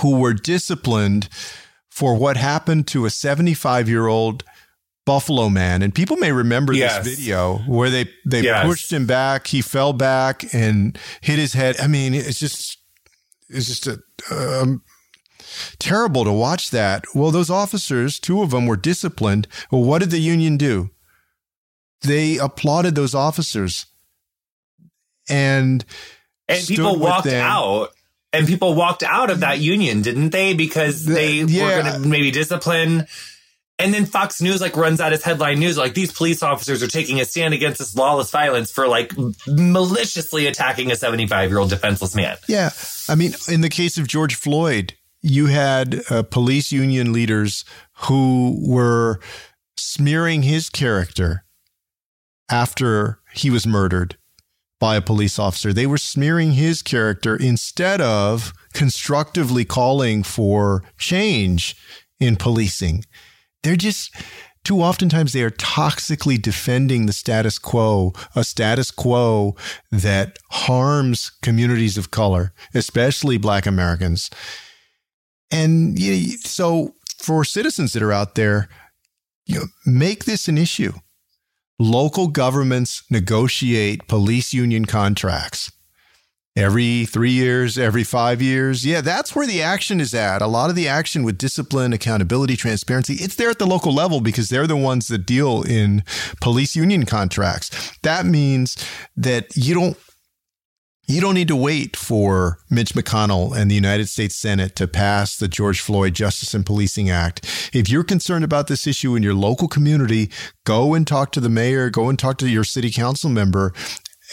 [0.00, 1.28] who were disciplined
[1.90, 4.44] for what happened to a 75 year old
[5.04, 7.04] Buffalo Man, and people may remember yes.
[7.04, 8.64] this video where they they yes.
[8.64, 11.76] pushed him back, he fell back and hit his head.
[11.80, 12.78] I mean, it's just
[13.48, 14.00] it's just a,
[14.30, 14.82] um,
[15.78, 17.04] terrible to watch that.
[17.14, 19.48] Well, those officers, two of them were disciplined.
[19.70, 20.90] Well, what did the union do?
[22.02, 23.86] They applauded those officers,
[25.28, 25.84] and
[26.48, 27.90] and people walked out.
[28.34, 30.54] And people walked out of that union, didn't they?
[30.54, 31.64] Because they yeah.
[31.64, 33.06] were going to maybe discipline
[33.82, 36.88] and then Fox News like runs out as headline news like these police officers are
[36.88, 39.12] taking a stand against this lawless violence for like
[39.46, 42.36] maliciously attacking a 75 year old defenseless man.
[42.46, 42.70] Yeah.
[43.08, 47.64] I mean, in the case of George Floyd, you had uh, police union leaders
[48.08, 49.20] who were
[49.76, 51.44] smearing his character
[52.50, 54.16] after he was murdered
[54.80, 55.72] by a police officer.
[55.72, 61.76] They were smearing his character instead of constructively calling for change
[62.18, 63.04] in policing
[63.62, 64.14] they're just
[64.64, 69.56] too oftentimes they are toxically defending the status quo, a status quo
[69.90, 74.30] that harms communities of color, especially Black Americans.
[75.52, 78.68] And you so for citizens that are out there,
[79.46, 80.92] you know, make this an issue.
[81.78, 85.70] Local governments negotiate police union contracts
[86.54, 88.84] every three years, every five years.
[88.84, 90.42] Yeah, that's where the action is at.
[90.42, 94.20] A lot of the action with discipline, accountability, transparency, it's there at the local level
[94.20, 96.04] because they're the ones that deal in
[96.40, 97.96] police union contracts.
[98.02, 98.76] That means
[99.16, 99.96] that you don't
[101.06, 105.36] you don't need to wait for Mitch McConnell and the United States Senate to pass
[105.36, 107.70] the George Floyd Justice and Policing Act.
[107.72, 110.30] If you're concerned about this issue in your local community,
[110.64, 113.74] go and talk to the mayor, go and talk to your city council member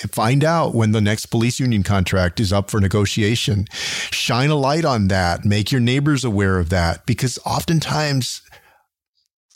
[0.07, 3.67] Find out when the next police union contract is up for negotiation.
[3.71, 5.43] Shine a light on that.
[5.43, 8.41] Make your neighbors aware of that because oftentimes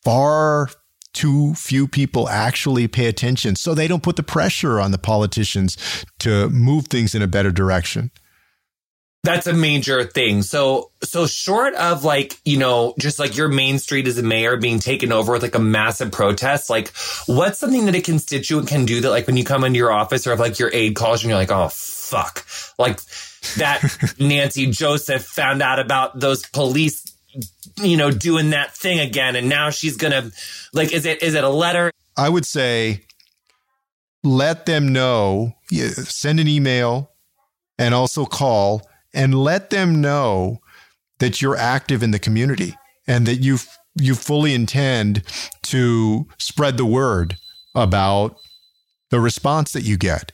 [0.04, 0.69] far
[1.13, 3.56] too few people actually pay attention.
[3.56, 5.78] So they don't put the pressure on the politicians
[6.19, 8.12] to move things in a better direction.
[9.23, 10.41] That's a major thing.
[10.41, 14.58] So, so short of like, you know, just like your main street as a mayor
[14.58, 16.91] being taken over with like a massive protest, like
[17.26, 20.28] what's something that a constituent can do that like when you come into your office
[20.28, 22.45] or if like your aide calls and you're like, oh, fuck.
[22.78, 22.99] Like
[23.56, 27.12] that Nancy Joseph found out about those police,
[27.78, 29.36] you know, doing that thing again.
[29.36, 30.32] And now she's going to
[30.74, 31.91] like, is it, is it a letter?
[32.17, 33.02] I would say
[34.24, 37.12] let them know, send an email
[37.78, 40.60] and also call and let them know
[41.19, 42.76] that you're active in the community
[43.08, 43.58] and that you
[43.96, 45.22] you fully intend
[45.62, 47.38] to spread the word
[47.76, 48.38] about
[49.12, 50.32] the response that you get.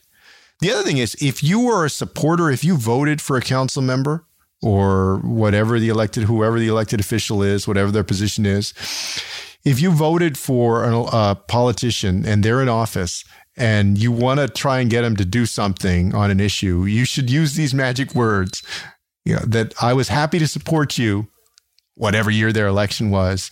[0.60, 3.82] The other thing is if you were a supporter, if you voted for a council
[3.82, 4.24] member
[4.62, 8.74] or whatever the elected whoever the elected official is, whatever their position is,
[9.64, 13.24] if you voted for a, politician and they're in office
[13.56, 17.04] and you want to try and get them to do something on an issue, you
[17.04, 18.62] should use these magic words.
[19.24, 21.28] You know, that I was happy to support you,
[21.94, 23.50] whatever year their election was,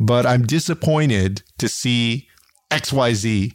[0.00, 2.28] but I'm disappointed to see
[2.70, 3.52] XYZ.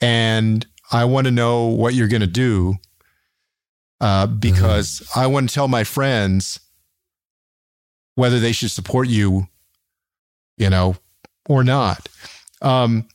[0.00, 2.76] And I want to know what you're going to do
[4.00, 5.20] uh, because mm-hmm.
[5.20, 6.60] I want to tell my friends
[8.14, 9.46] whether they should support you,
[10.56, 10.96] you know,
[11.48, 12.08] or not.
[12.62, 13.08] Um,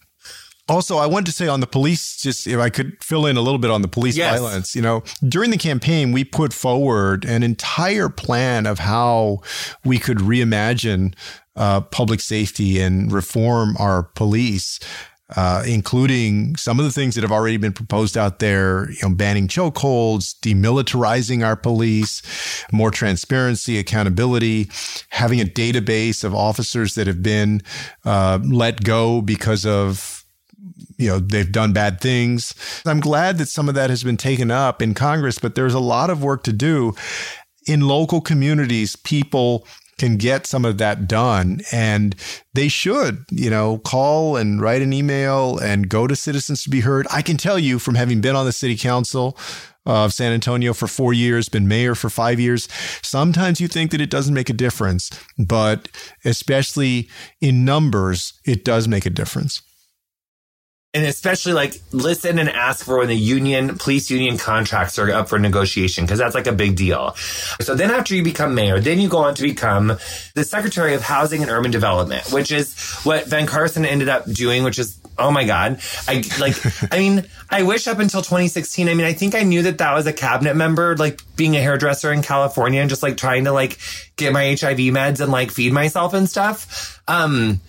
[0.69, 3.41] also, I wanted to say on the police, just if I could fill in a
[3.41, 4.39] little bit on the police yes.
[4.39, 9.41] violence, you know, during the campaign, we put forward an entire plan of how
[9.83, 11.13] we could reimagine
[11.57, 14.79] uh, public safety and reform our police.
[15.37, 19.15] Uh, including some of the things that have already been proposed out there, you know,
[19.15, 22.21] banning chokeholds, demilitarizing our police,
[22.73, 24.69] more transparency, accountability,
[25.09, 27.61] having a database of officers that have been
[28.03, 30.25] uh, let go because of
[30.97, 32.53] you know they've done bad things.
[32.85, 35.79] I'm glad that some of that has been taken up in Congress, but there's a
[35.79, 36.93] lot of work to do
[37.65, 38.95] in local communities.
[38.95, 39.65] People
[40.01, 42.15] can get some of that done and
[42.55, 46.79] they should you know call and write an email and go to citizens to be
[46.79, 49.37] heard i can tell you from having been on the city council
[49.83, 52.67] of San Antonio for four years, been mayor for five years.
[53.01, 55.09] Sometimes you think that it doesn't make a difference,
[55.39, 55.87] but
[56.23, 57.09] especially
[57.41, 59.63] in numbers, it does make a difference
[60.93, 65.29] and especially like listen and ask for when the union police union contracts are up
[65.29, 67.13] for negotiation because that's like a big deal.
[67.61, 69.97] So then after you become mayor then you go on to become
[70.35, 74.63] the secretary of housing and urban development which is what Ben Carson ended up doing
[74.63, 75.79] which is oh my god.
[76.07, 76.55] I like
[76.91, 79.93] i mean i wish up until 2016 i mean i think i knew that that
[79.93, 83.51] was a cabinet member like being a hairdresser in california and just like trying to
[83.51, 83.77] like
[84.15, 87.01] get my hiv meds and like feed myself and stuff.
[87.07, 87.59] Um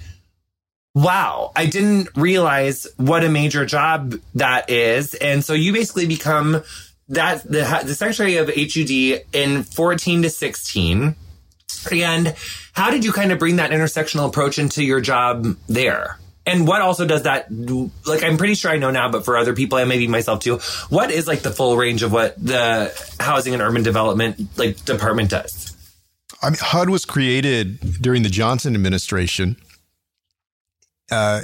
[0.95, 5.15] wow, I didn't realize what a major job that is.
[5.15, 6.63] And so you basically become
[7.09, 11.17] that the, the secretary of HUD in 14 to 16.
[11.91, 12.35] And
[12.73, 16.19] how did you kind of bring that intersectional approach into your job there?
[16.45, 17.47] And what also does that,
[18.05, 20.59] like, I'm pretty sure I know now, but for other people and maybe myself too,
[20.89, 25.31] what is like the full range of what the housing and urban development, like, department
[25.31, 25.77] does?
[26.43, 29.57] I mean, HUD was created during the Johnson administration
[31.11, 31.43] uh,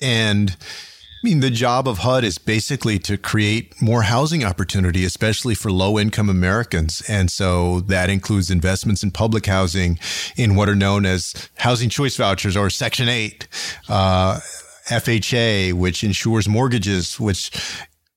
[0.00, 5.54] and I mean, the job of HUD is basically to create more housing opportunity, especially
[5.54, 7.02] for low income Americans.
[7.08, 9.98] And so that includes investments in public housing
[10.36, 13.48] in what are known as housing choice vouchers or Section 8.
[13.88, 14.40] Uh,
[14.88, 17.50] FHA, which insures mortgages, which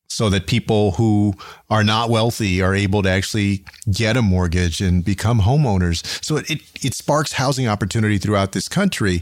[0.10, 1.34] so that people who
[1.70, 6.04] are not wealthy are able to actually get a mortgage and become homeowners.
[6.24, 9.22] So it, it sparks housing opportunity throughout this country.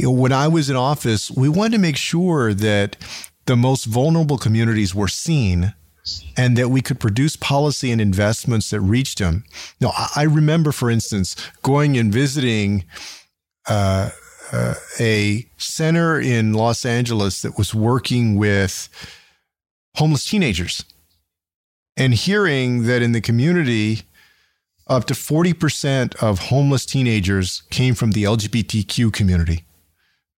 [0.00, 2.96] When I was in office, we wanted to make sure that
[3.44, 5.74] the most vulnerable communities were seen
[6.36, 9.44] and that we could produce policy and investments that reached them.
[9.80, 12.84] Now, I remember, for instance, going and visiting
[13.68, 14.10] uh,
[14.52, 18.88] uh, a center in Los Angeles that was working with
[19.96, 20.84] homeless teenagers
[21.96, 24.02] and hearing that in the community,
[24.86, 29.64] up to 40% of homeless teenagers came from the LGBTQ community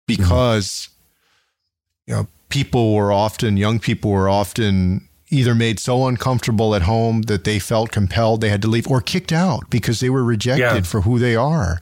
[0.07, 2.11] because mm-hmm.
[2.11, 7.23] you know people were often young people were often either made so uncomfortable at home
[7.23, 10.61] that they felt compelled they had to leave or kicked out because they were rejected
[10.61, 10.83] yeah.
[10.83, 11.81] for who they are.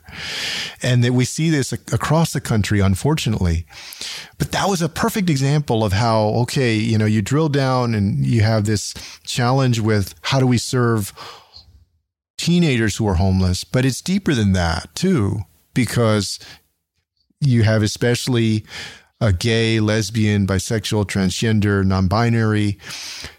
[0.83, 3.67] And that we see this across the country, unfortunately.
[4.39, 8.27] But that was a perfect example of how, okay, you know, you drill down and
[8.27, 11.13] you have this challenge with how do we serve
[12.37, 15.41] teenagers who are homeless, but it's deeper than that too,
[15.73, 16.39] because
[17.41, 18.65] you have especially
[19.21, 22.79] a gay, lesbian, bisexual, transgender, non binary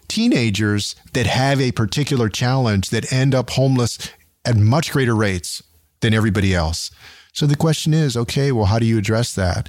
[0.08, 3.98] teenagers that have a particular challenge that end up homeless
[4.44, 5.62] at much greater rates
[6.00, 6.90] than everybody else.
[7.32, 9.68] So the question is okay, well, how do you address that?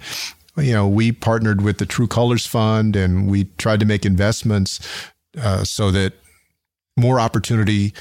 [0.58, 4.80] You know, we partnered with the True Colors Fund and we tried to make investments
[5.40, 6.14] uh, so that
[6.98, 7.94] more opportunity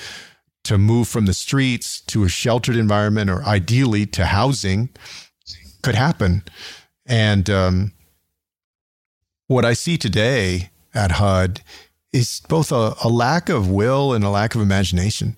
[0.65, 4.89] to move from the streets to a sheltered environment or ideally to housing
[5.83, 6.43] could happen.
[7.07, 7.93] And um,
[9.49, 11.63] what I see today at HUD
[12.13, 15.37] is both a, a lack of will and a lack of imagination.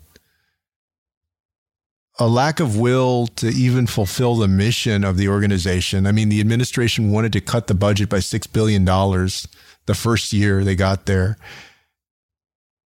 [2.18, 6.06] A lack of will to even fulfill the mission of the organization.
[6.06, 10.62] I mean, the administration wanted to cut the budget by $6 billion the first year
[10.62, 11.38] they got there.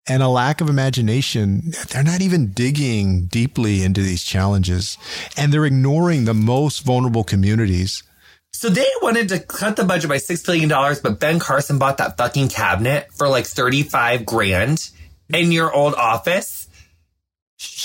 [0.07, 1.73] And a lack of imagination.
[1.89, 4.99] They're not even digging deeply into these challenges.
[5.37, 8.03] And they're ignoring the most vulnerable communities
[8.55, 10.69] so they wanted to cut the budget by $6 billion,
[11.03, 14.91] but Ben Carson bought that fucking cabinet for like 35 grand
[15.29, 16.69] in your old office.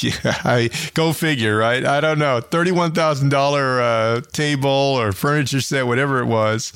[0.01, 1.85] Yeah, I, go figure, right?
[1.85, 2.41] I don't know.
[2.41, 6.73] $31,000 uh, table or furniture set, whatever it was.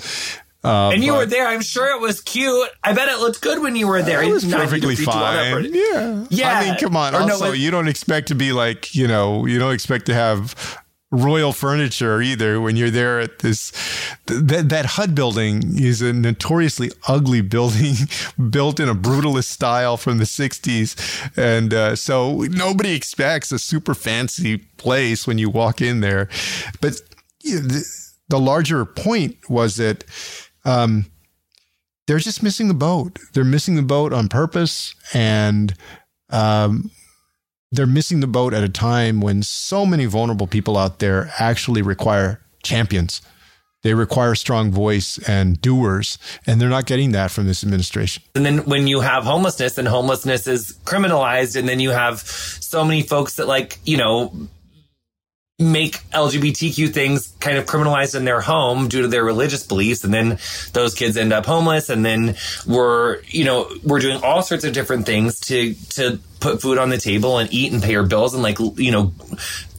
[0.63, 1.47] Uh, and you were there.
[1.47, 2.69] I'm sure it was cute.
[2.83, 4.23] I bet it looked good when you were there.
[4.23, 5.73] It was perfectly fine.
[5.73, 6.25] Yeah.
[6.29, 6.59] Yeah.
[6.59, 7.13] I mean, come on.
[7.13, 10.05] Or also, no, it, you don't expect to be like, you know, you don't expect
[10.07, 10.81] to have
[11.14, 13.72] royal furniture either when you're there at this
[14.26, 17.93] that that HUD building is a notoriously ugly building
[18.49, 20.95] built in a brutalist style from the 60s
[21.38, 26.30] and uh, so nobody expects a super fancy place when you walk in there.
[26.82, 27.01] But
[27.41, 27.86] you know, the,
[28.30, 30.03] the, larger point was that
[30.66, 31.05] um,
[32.07, 33.20] they're just missing the boat.
[33.34, 34.95] They're missing the boat on purpose.
[35.14, 35.74] And
[36.30, 36.91] um,
[37.74, 41.82] they're missing the boat at a time when so many vulnerable people out there actually
[41.82, 43.21] require champions.
[43.82, 46.17] They require strong voice and doers,
[46.47, 48.24] and they're not getting that from this administration.
[48.36, 52.86] And then when you have homelessness and homelessness is criminalized, and then you have so
[52.86, 54.32] many folks that like, you know,
[55.60, 60.04] make LGBTQ things kind of criminalized in their home due to their religious beliefs.
[60.04, 60.39] And then
[60.74, 61.89] those kids end up homeless.
[61.89, 62.36] And then
[62.66, 66.89] we're, you know, we're doing all sorts of different things to, to put food on
[66.89, 69.10] the table and eat and pay your bills and like, you know,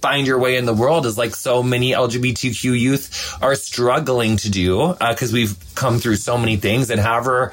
[0.01, 4.51] find your way in the world is like so many LGBTQ youth are struggling to
[4.51, 4.81] do.
[4.81, 7.53] Uh, cause we've come through so many things and however,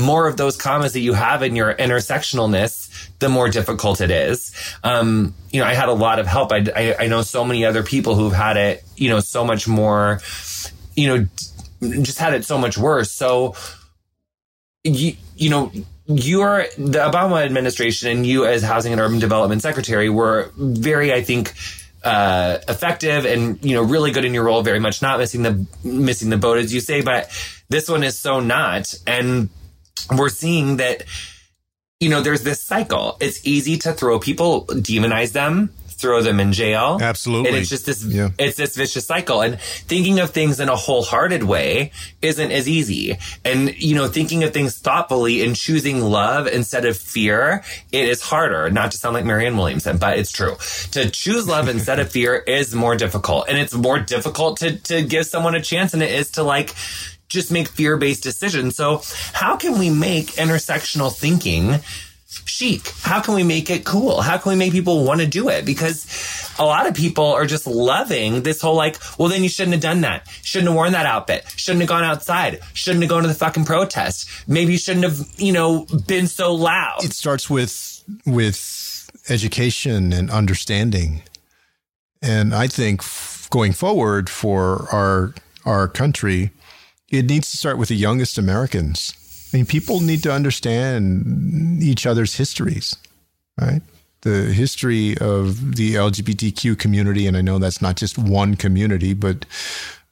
[0.00, 4.52] more of those commas that you have in your intersectionalness, the more difficult it is.
[4.82, 6.52] Um, you know, I had a lot of help.
[6.52, 9.68] I, I, I know so many other people who've had it, you know, so much
[9.68, 10.20] more,
[10.96, 11.26] you know,
[12.02, 13.10] just had it so much worse.
[13.10, 13.54] So,
[14.84, 15.72] you, you know,
[16.06, 21.22] you're the Obama administration and you as housing and urban development secretary were very, I
[21.22, 21.54] think,
[22.02, 25.66] uh, effective and, you know, really good in your role, very much not missing the,
[25.84, 27.30] missing the boat, as you say, but
[27.68, 28.94] this one is so not.
[29.06, 29.50] And
[30.10, 31.04] we're seeing that,
[31.98, 33.16] you know, there's this cycle.
[33.20, 35.70] It's easy to throw people, demonize them,
[36.00, 36.98] throw them in jail.
[37.00, 37.50] Absolutely.
[37.50, 38.30] And it's just this, yeah.
[38.38, 39.42] it's this vicious cycle.
[39.42, 41.92] And thinking of things in a wholehearted way
[42.22, 43.18] isn't as easy.
[43.44, 48.22] And, you know, thinking of things thoughtfully and choosing love instead of fear, it is
[48.22, 48.70] harder.
[48.70, 50.56] Not to sound like Marianne Williamson, but it's true.
[50.92, 53.48] To choose love instead of fear is more difficult.
[53.48, 56.74] And it's more difficult to, to give someone a chance than it is to like,
[57.30, 58.76] just make fear based decisions.
[58.76, 59.02] So
[59.32, 61.80] how can we make intersectional thinking
[62.44, 62.92] chic?
[63.00, 64.20] How can we make it cool?
[64.20, 65.64] How can we make people want to do it?
[65.64, 66.06] Because
[66.58, 69.82] a lot of people are just loving this whole like, well, then you shouldn't have
[69.82, 70.28] done that.
[70.42, 71.44] Shouldn't have worn that outfit.
[71.56, 72.60] Shouldn't have gone outside.
[72.74, 74.28] Shouldn't have gone to the fucking protest.
[74.46, 77.04] Maybe you shouldn't have, you know, been so loud.
[77.04, 81.22] It starts with, with education and understanding.
[82.22, 83.02] And I think
[83.50, 86.50] going forward for our, our country,
[87.10, 89.14] it needs to start with the youngest Americans.
[89.52, 92.96] I mean, people need to understand each other's histories,
[93.60, 93.82] right?
[94.22, 99.44] The history of the LGBTQ community, and I know that's not just one community, but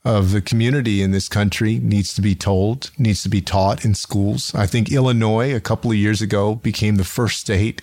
[0.05, 3.95] of the community in this country needs to be told, needs to be taught in
[3.95, 4.55] schools.
[4.55, 7.83] I think Illinois, a couple of years ago, became the first state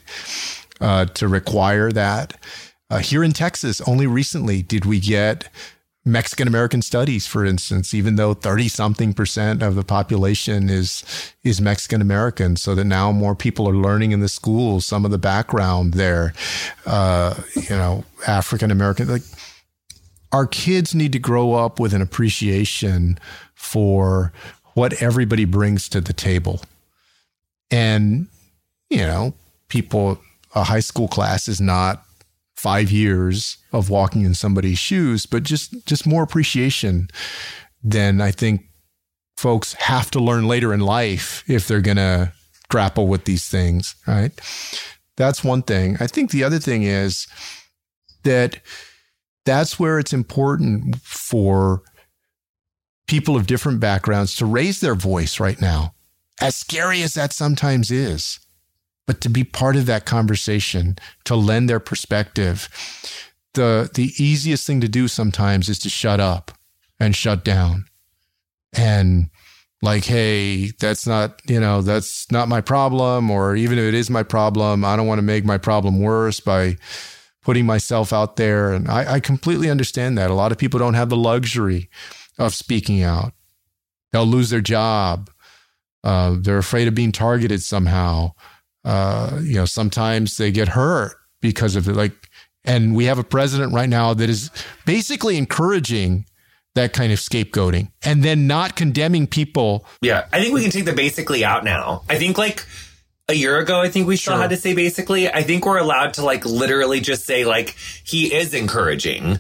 [0.82, 2.34] uh, to require that.
[2.89, 5.49] Uh, here in Texas, only recently did we get
[6.07, 11.03] Mexican American studies, for instance, even though 30 something percent of the population is,
[11.43, 12.55] is Mexican American.
[12.55, 16.33] So that now more people are learning in the schools, some of the background there,
[16.85, 19.23] uh, you know, African American, like
[20.31, 23.17] our kids need to grow up with an appreciation
[23.55, 24.31] for
[24.75, 26.61] what everybody brings to the table.
[27.71, 28.27] And,
[28.89, 29.33] you know,
[29.69, 30.19] people,
[30.53, 32.04] a high school class is not
[32.55, 37.09] five years of walking in somebody's shoes, but just just more appreciation
[37.83, 38.61] than I think
[39.37, 42.31] folks have to learn later in life if they're to
[42.69, 44.31] grapple with these things, right?
[45.17, 45.97] That's one thing.
[45.99, 47.27] I think the other thing is
[48.23, 48.59] that
[49.45, 51.83] that's where it's important for
[53.07, 55.93] people of different backgrounds to raise their voice right now.
[56.41, 58.39] As scary as that sometimes is,
[59.05, 62.69] but to be part of that conversation, to lend their perspective.
[63.53, 66.51] The, the easiest thing to do sometimes is to shut up
[66.99, 67.85] and shut down.
[68.73, 69.29] And
[69.81, 73.29] like, hey, that's not, you know, that's not my problem.
[73.29, 76.39] Or even if it is my problem, I don't want to make my problem worse
[76.39, 76.77] by
[77.41, 78.73] putting myself out there.
[78.73, 80.31] And I, I completely understand that.
[80.31, 81.89] A lot of people don't have the luxury
[82.37, 83.33] of speaking out,
[84.11, 85.29] they'll lose their job.
[86.03, 88.31] Uh, they're afraid of being targeted somehow.
[88.86, 91.93] Uh, you know, sometimes they get hurt because of it.
[91.93, 92.13] Like,
[92.63, 94.51] and we have a president right now that is
[94.86, 96.25] basically encouraging
[96.75, 99.86] that kind of scapegoating and then not condemning people.
[100.01, 100.27] Yeah.
[100.31, 102.03] I think we can take the basically out now.
[102.09, 102.65] I think like
[103.27, 104.41] a year ago, I think we still sure.
[104.41, 105.29] had to say basically.
[105.29, 109.39] I think we're allowed to like literally just say like he is encouraging.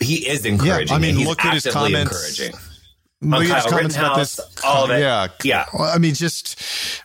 [0.00, 0.88] He is encouraging.
[0.88, 2.40] Yeah, I mean, look at his comments.
[3.20, 4.40] Look at his comments about this.
[4.64, 5.00] All of it.
[5.00, 5.28] Yeah.
[5.44, 5.66] Yeah.
[5.78, 6.60] I mean, just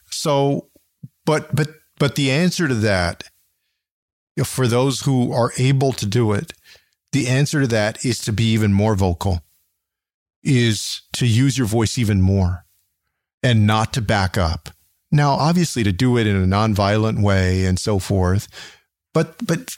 [0.10, 0.70] so,
[1.26, 1.70] but, but,
[2.00, 3.24] but the answer to that,
[4.44, 6.54] for those who are able to do it,
[7.12, 9.42] the answer to that is to be even more vocal,
[10.44, 12.66] is to use your voice even more
[13.42, 14.70] and not to back up.
[15.12, 18.50] Now, obviously, to do it in a nonviolent way and so forth,
[19.14, 19.78] but but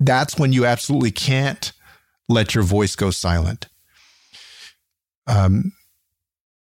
[0.00, 1.72] that's when you absolutely can't
[2.28, 3.68] let your voice go silent.
[5.26, 5.72] Um,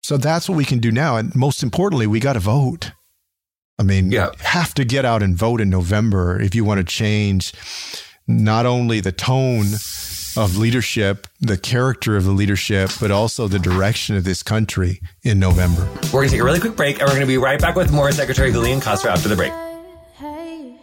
[0.02, 2.92] so that's what we can do now, and most importantly, we got to vote.
[3.78, 4.32] I mean, yeah.
[4.40, 7.54] have to get out and vote in November if you want to change
[8.28, 9.66] not only the tone
[10.38, 15.40] of leadership, the character of the leadership, but also the direction of this country in
[15.40, 15.88] November.
[16.06, 17.76] We're going to take a really quick break and we're going to be right back
[17.76, 19.52] with more Secretary Julian Castro after the break.
[20.16, 20.78] Hey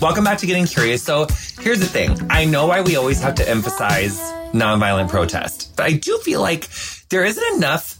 [0.00, 1.02] Welcome back to Getting Curious.
[1.02, 1.26] So
[1.60, 2.18] here's the thing.
[2.30, 4.18] I know why we always have to emphasize
[4.52, 6.68] nonviolent protest, but I do feel like
[7.08, 7.98] there isn't enough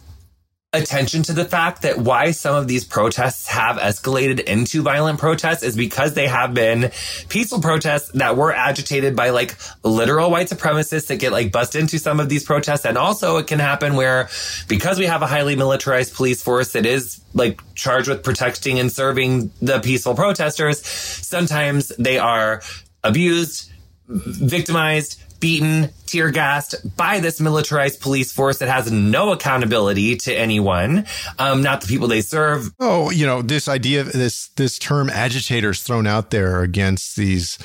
[0.74, 5.62] attention to the fact that why some of these protests have escalated into violent protests
[5.62, 6.90] is because they have been
[7.28, 11.98] peaceful protests that were agitated by like literal white supremacists that get like bust into
[11.98, 12.84] some of these protests.
[12.84, 14.28] And also it can happen where
[14.68, 18.90] because we have a highly militarized police force that is like charged with protecting and
[18.90, 22.62] serving the peaceful protesters, sometimes they are
[23.02, 23.70] abused,
[24.08, 31.04] victimized, beaten, tear gassed by this militarized police force that has no accountability to anyone,
[31.38, 32.72] um, not the people they serve.
[32.80, 37.58] Oh, you know, this idea, this this term agitators thrown out there against these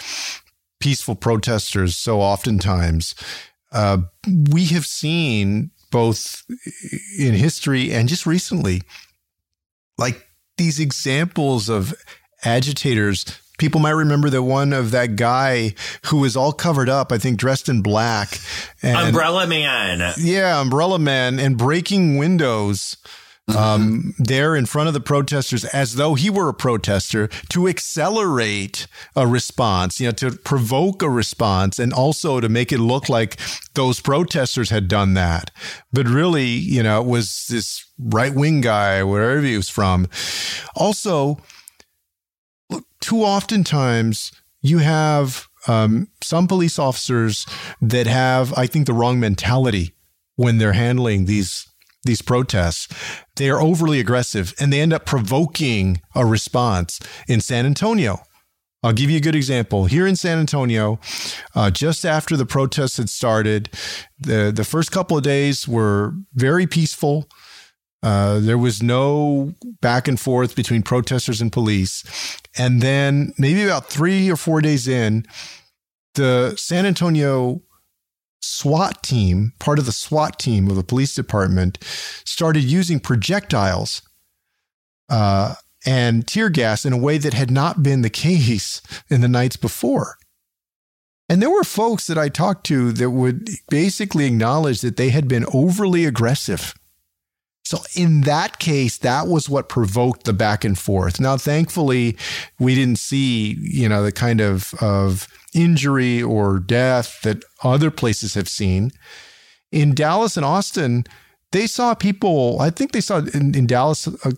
[0.82, 3.16] peaceful protesters so oftentimes.
[3.72, 4.00] Uh,
[4.52, 6.44] we have seen both
[7.18, 8.82] in history and just recently,
[9.98, 10.28] like
[10.58, 11.94] these examples of
[12.44, 13.24] agitators
[13.60, 15.76] people might remember the one of that guy
[16.08, 18.40] who was all covered up, I think dressed in black.
[18.82, 20.14] And, Umbrella Man.
[20.18, 22.98] Yeah, Umbrella Man and breaking windows.
[23.58, 28.86] Um, there in front of the protesters as though he were a protester to accelerate
[29.16, 33.40] a response, you know, to provoke a response and also to make it look like
[33.74, 35.50] those protesters had done that.
[35.92, 40.08] But really, you know, it was this right wing guy, wherever he was from.
[40.76, 41.40] Also,
[43.02, 44.32] too often times
[44.62, 47.46] you have um, some police officers
[47.82, 49.94] that have, I think, the wrong mentality
[50.36, 51.66] when they're handling these
[52.06, 52.88] these protests.
[53.36, 56.98] They are overly aggressive and they end up provoking a response.
[57.28, 58.22] In San Antonio,
[58.82, 59.86] I'll give you a good example.
[59.86, 61.00] Here in San Antonio,
[61.54, 63.70] uh, just after the protests had started,
[64.18, 67.28] the the first couple of days were very peaceful.
[68.02, 72.04] Uh, there was no back and forth between protesters and police.
[72.58, 75.26] And then maybe about three or four days in,
[76.16, 77.62] the San Antonio
[78.42, 81.78] SWAT team, part of the SWAT team of the police department,
[82.26, 84.02] started using projectiles
[85.10, 89.28] uh, and tear gas in a way that had not been the case in the
[89.28, 90.18] nights before.
[91.28, 95.28] And there were folks that I talked to that would basically acknowledge that they had
[95.28, 96.74] been overly aggressive
[97.70, 101.20] so in that case, that was what provoked the back and forth.
[101.20, 102.18] Now, thankfully,
[102.58, 108.34] we didn't see, you know, the kind of, of injury or death that other places
[108.34, 108.90] have seen.
[109.72, 111.04] In Dallas and Austin,
[111.52, 114.32] they saw people, I think they saw in, in Dallas uh,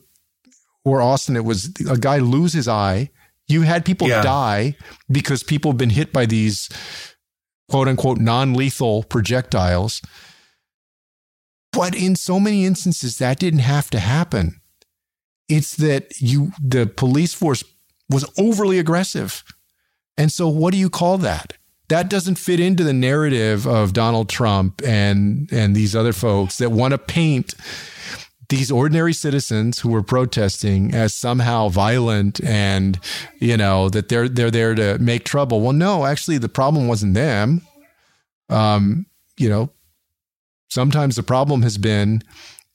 [0.83, 3.11] or Austin, it was a guy lose his eye.
[3.47, 4.21] You had people yeah.
[4.21, 4.75] die
[5.09, 6.67] because people have been hit by these
[7.69, 10.01] quote unquote non lethal projectiles.
[11.73, 14.61] But in so many instances, that didn't have to happen.
[15.47, 17.63] It's that you, the police force
[18.09, 19.43] was overly aggressive.
[20.17, 21.53] And so, what do you call that?
[21.87, 26.71] That doesn't fit into the narrative of Donald Trump and, and these other folks that
[26.71, 27.53] want to paint
[28.51, 32.99] these ordinary citizens who were protesting as somehow violent and
[33.39, 35.61] you know that they're they're there to make trouble.
[35.61, 37.61] Well, no, actually, the problem wasn't them.
[38.49, 39.05] Um,
[39.37, 39.69] you know,
[40.71, 42.23] Sometimes the problem has been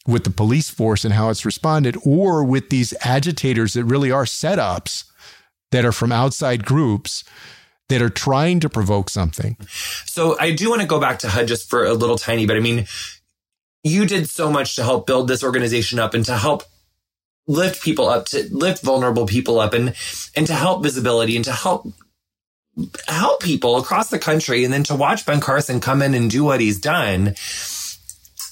[0.06, 4.26] with the police force and how it's responded, or with these agitators that really are
[4.26, 5.04] setups
[5.72, 7.24] that are from outside groups
[7.88, 9.56] that are trying to provoke something.
[10.04, 12.58] So I do want to go back to HUD just for a little tiny bit.
[12.58, 12.86] I mean,
[13.82, 16.64] you did so much to help build this organization up and to help
[17.46, 19.94] lift people up, to lift vulnerable people up and,
[20.34, 21.90] and to help visibility and to help
[23.08, 24.64] help people across the country.
[24.64, 27.34] And then to watch Ben Carson come in and do what he's done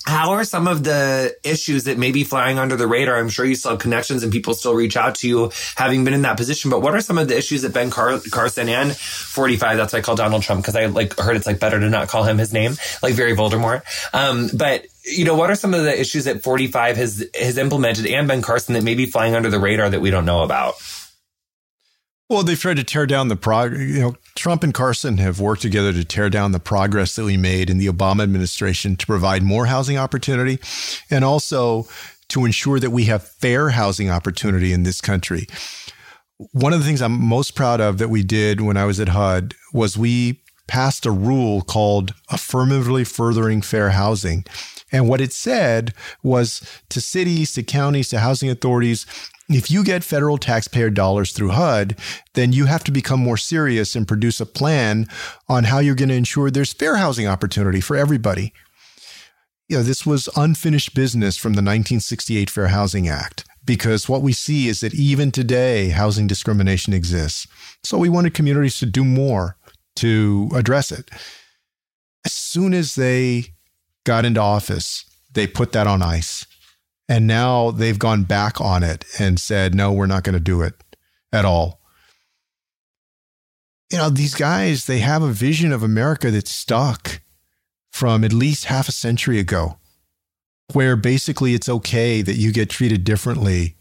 [0.06, 3.16] how are some of the issues that may be flying under the radar?
[3.16, 6.12] I'm sure you still have connections and people still reach out to you having been
[6.12, 6.70] in that position.
[6.70, 9.98] But what are some of the issues that Ben Car- Carson and 45, that's what
[10.00, 12.36] I call Donald Trump, because I like heard it's like better to not call him
[12.36, 13.82] his name, like very Voldemort.
[14.12, 18.06] Um, but you know, what are some of the issues that 45 has, has implemented
[18.06, 20.74] and Ben Carson that may be flying under the radar that we don't know about?
[22.28, 23.72] Well, they've tried to tear down the prog.
[23.72, 27.36] You know, Trump and Carson have worked together to tear down the progress that we
[27.36, 30.58] made in the Obama administration to provide more housing opportunity,
[31.10, 31.86] and also
[32.28, 35.46] to ensure that we have fair housing opportunity in this country.
[36.52, 39.10] One of the things I'm most proud of that we did when I was at
[39.10, 44.44] HUD was we passed a rule called affirmatively furthering fair housing.
[44.90, 49.06] And what it said was to cities, to counties, to housing authorities,
[49.48, 51.96] if you get federal taxpayer dollars through HUD,
[52.32, 55.06] then you have to become more serious and produce a plan
[55.48, 58.52] on how you're going to ensure there's fair housing opportunity for everybody.
[59.68, 64.32] You know, this was unfinished business from the 1968 Fair Housing Act because what we
[64.32, 67.46] see is that even today, housing discrimination exists.
[67.82, 69.56] So we wanted communities to do more
[69.96, 71.10] to address it.
[72.24, 73.46] As soon as they
[74.04, 76.46] got into office, they put that on ice.
[77.08, 80.62] And now they've gone back on it and said, no, we're not going to do
[80.62, 80.74] it
[81.32, 81.80] at all.
[83.90, 87.20] You know, these guys, they have a vision of America that's stuck
[87.92, 89.76] from at least half a century ago,
[90.72, 93.76] where basically it's okay that you get treated differently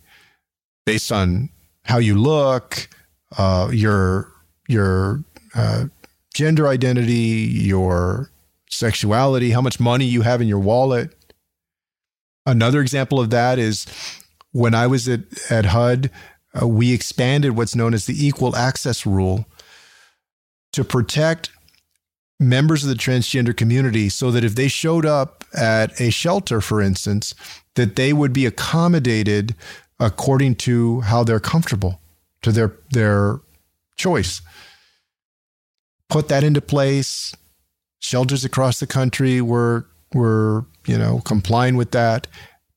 [0.85, 1.49] based on
[1.85, 2.89] how you look,
[3.37, 4.31] uh, your
[4.67, 5.23] your
[5.55, 5.85] uh,
[6.33, 8.29] gender identity, your
[8.69, 11.15] sexuality, how much money you have in your wallet.
[12.45, 13.85] Another example of that is
[14.51, 16.09] when I was at, at HUD,
[16.61, 19.45] uh, we expanded what's known as the equal access rule
[20.73, 21.51] to protect
[22.39, 26.81] members of the transgender community so that if they showed up at a shelter, for
[26.81, 27.33] instance,
[27.75, 29.55] that they would be accommodated
[29.99, 32.01] according to how they're comfortable,
[32.41, 33.39] to their their
[33.95, 34.41] choice.
[36.09, 37.33] Put that into place.
[37.99, 42.27] Shelters across the country were were you know, complying with that.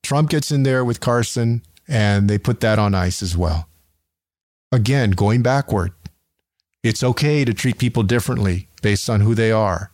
[0.02, 3.68] Trump gets in there with Carson and they put that on ice as well.
[4.72, 5.92] Again, going backward.
[6.82, 9.90] It's okay to treat people differently based on who they are.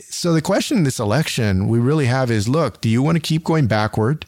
[0.00, 3.20] So the question in this election we really have is look, do you want to
[3.20, 4.26] keep going backward?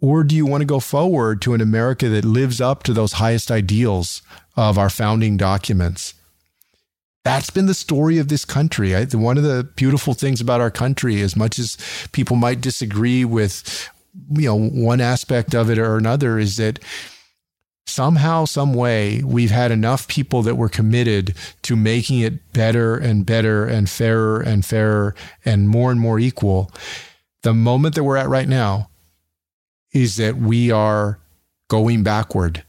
[0.00, 3.14] Or do you want to go forward to an America that lives up to those
[3.14, 4.22] highest ideals
[4.56, 6.14] of our founding documents?
[7.24, 8.94] That's been the story of this country.
[8.94, 11.78] I, one of the beautiful things about our country, as much as
[12.12, 13.90] people might disagree with,
[14.30, 16.78] you know, one aspect of it or another, is that
[17.86, 23.24] somehow, some way, we've had enough people that were committed to making it better and
[23.24, 25.14] better and fairer and fairer
[25.44, 26.70] and more and more equal.
[27.42, 28.90] The moment that we're at right now
[29.92, 31.18] is that we are
[31.68, 32.64] going backward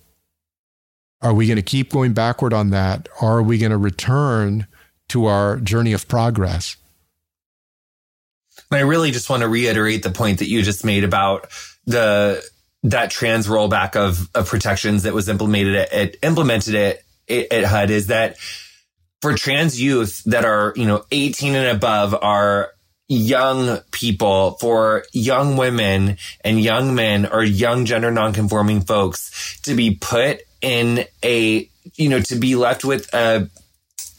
[1.25, 3.09] are we going to keep going backward on that?
[3.19, 4.67] Or are we going to return
[5.09, 6.77] to our journey of progress?
[8.71, 11.47] I really just want to reiterate the point that you just made about
[11.85, 12.47] the
[12.83, 16.99] that trans rollback of, of protections that was implemented at, at implemented at,
[17.51, 18.37] at HUD is that
[19.21, 22.71] for trans youth that are, you know, 18 and above are
[23.07, 29.95] young people, for young women and young men or young gender nonconforming folks to be
[29.95, 33.49] put in a, you know, to be left with a,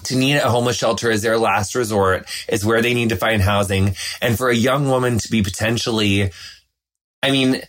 [0.05, 3.43] to need a homeless shelter as their last resort is where they need to find
[3.43, 3.97] housing.
[4.23, 6.31] And for a young woman to be potentially,
[7.23, 7.63] I mean,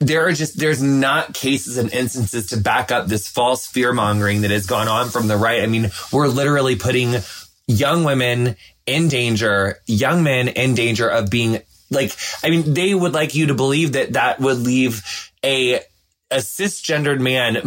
[0.00, 4.42] there are just, there's not cases and instances to back up this false fear mongering
[4.42, 5.62] that has gone on from the right.
[5.62, 7.16] I mean, we're literally putting
[7.66, 8.56] young women
[8.86, 11.60] in danger, young men in danger of being
[11.90, 12.12] like,
[12.42, 15.02] I mean, they would like you to believe that that would leave
[15.44, 15.80] a
[16.28, 17.60] a cisgendered man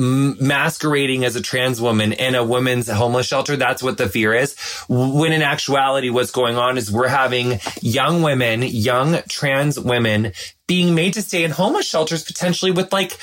[0.45, 3.55] masquerading as a trans woman in a woman's homeless shelter.
[3.55, 4.59] That's what the fear is.
[4.89, 10.33] When in actuality, what's going on is we're having young women, young trans women
[10.67, 13.17] being made to stay in homeless shelters potentially with like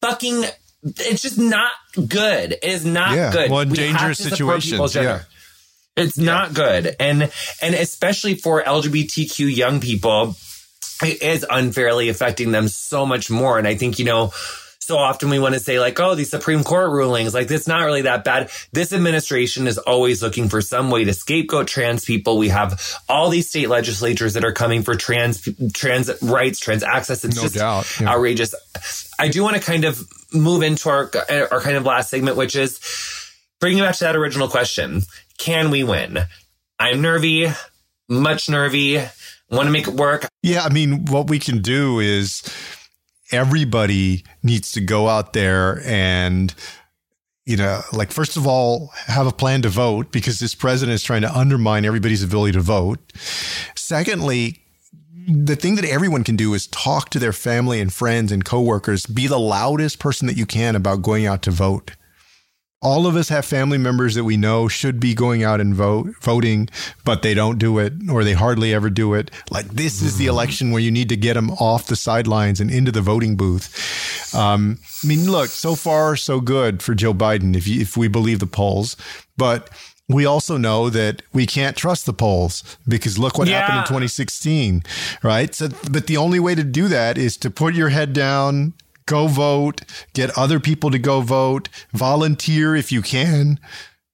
[0.00, 0.44] fucking,
[0.84, 2.52] it's just not good.
[2.52, 3.32] It is not yeah.
[3.32, 3.50] good.
[3.50, 4.94] Well, dangerous situations.
[4.94, 5.22] Yeah.
[5.98, 6.24] It's yeah.
[6.24, 6.96] not good.
[6.98, 7.30] And
[7.62, 10.36] and especially for LGBTQ young people,
[11.02, 13.58] it is unfairly affecting them so much more.
[13.58, 14.32] And I think, you know,
[14.88, 17.84] so often we want to say like, oh, these Supreme Court rulings, like it's not
[17.84, 18.50] really that bad.
[18.72, 22.38] This administration is always looking for some way to scapegoat trans people.
[22.38, 27.22] We have all these state legislatures that are coming for trans trans rights, trans access.
[27.22, 28.00] It's no just doubt.
[28.00, 28.08] Yeah.
[28.08, 28.54] outrageous.
[29.18, 31.10] I do want to kind of move into our
[31.52, 32.80] our kind of last segment, which is
[33.60, 35.02] bringing back to that original question:
[35.38, 36.18] Can we win?
[36.78, 37.48] I'm nervy,
[38.08, 39.02] much nervy.
[39.50, 40.28] Want to make it work.
[40.42, 42.42] Yeah, I mean, what we can do is
[43.32, 46.54] everybody needs to go out there and
[47.46, 51.02] you know, like first of all, have a plan to vote because this president is
[51.02, 52.98] trying to undermine everybody's ability to vote.
[53.74, 54.60] Secondly,
[55.26, 59.06] the thing that everyone can do is talk to their family and friends and coworkers,
[59.06, 61.92] be the loudest person that you can about going out to vote
[62.80, 66.14] all of us have family members that we know should be going out and vote
[66.20, 66.68] voting
[67.04, 69.30] but they don't do it or they hardly ever do it.
[69.50, 72.70] Like this is the election where you need to get them off the sidelines and
[72.70, 74.34] into the voting booth.
[74.34, 78.08] Um, i mean look so far so good for joe biden if, you, if we
[78.08, 78.96] believe the polls.
[79.36, 79.70] But
[80.08, 83.60] we also know that we can't trust the polls because look what yeah.
[83.60, 84.82] happened in 2016
[85.22, 85.52] right?
[85.54, 88.74] So but the only way to do that is to put your head down
[89.08, 89.80] go vote,
[90.12, 93.58] get other people to go vote, volunteer if you can.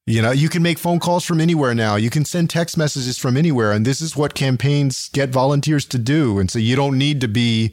[0.07, 1.97] You know, you can make phone calls from anywhere now.
[1.97, 3.73] You can send text messages from anywhere.
[3.73, 6.39] And this is what campaigns get volunteers to do.
[6.39, 7.73] And so you don't need to be,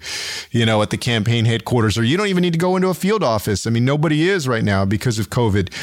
[0.49, 2.93] you know, at the campaign headquarters or you don't even need to go into a
[2.93, 3.67] field office.
[3.67, 5.73] I mean, nobody is right now because of COVID.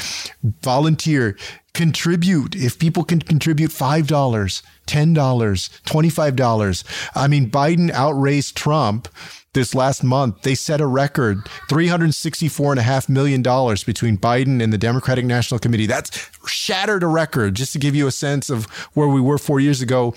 [0.62, 1.36] Volunteer,
[1.74, 2.56] contribute.
[2.56, 6.84] If people can contribute $5, $10, $25.
[7.14, 9.08] I mean, Biden outraised Trump
[9.54, 11.38] this last month, they set a record
[11.68, 15.86] $364.5 million between Biden and the Democratic National Committee.
[15.86, 19.60] That's shattered a record, just to give you a sense of where we were four
[19.60, 20.14] years ago.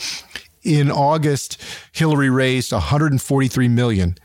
[0.64, 1.62] In August,
[1.92, 4.16] Hillary raised 143 million.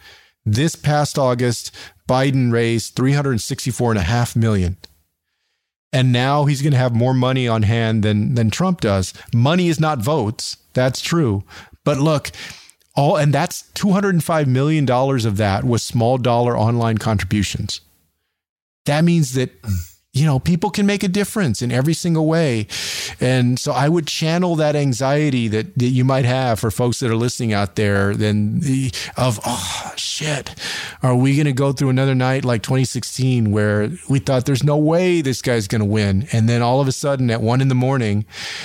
[0.44, 1.74] This past August,
[2.08, 4.76] Biden raised 364.5 million.
[5.92, 9.14] And now he's going to have more money on hand than, than Trump does.
[9.32, 10.58] Money is not votes.
[10.74, 11.42] That's true.
[11.84, 12.30] But look,
[12.96, 17.80] all and that's 205 million dollars of that was small dollar online contributions.
[18.86, 19.50] That means that
[20.12, 22.66] you know people can make a difference in every single way.
[23.20, 27.10] And so i would channel that anxiety that, that you might have for folks that
[27.10, 30.54] are listening out there then the of oh shit.
[31.02, 34.78] Are we going to go through another night like 2016 where we thought there's no
[34.78, 36.28] way this guy's going to win?
[36.32, 38.24] And then all of a sudden at one in the morning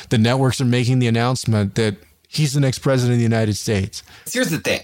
[0.09, 1.97] the networks are making the announcement that
[2.31, 4.03] he's the next president of the United States.
[4.31, 4.81] Here's the thing.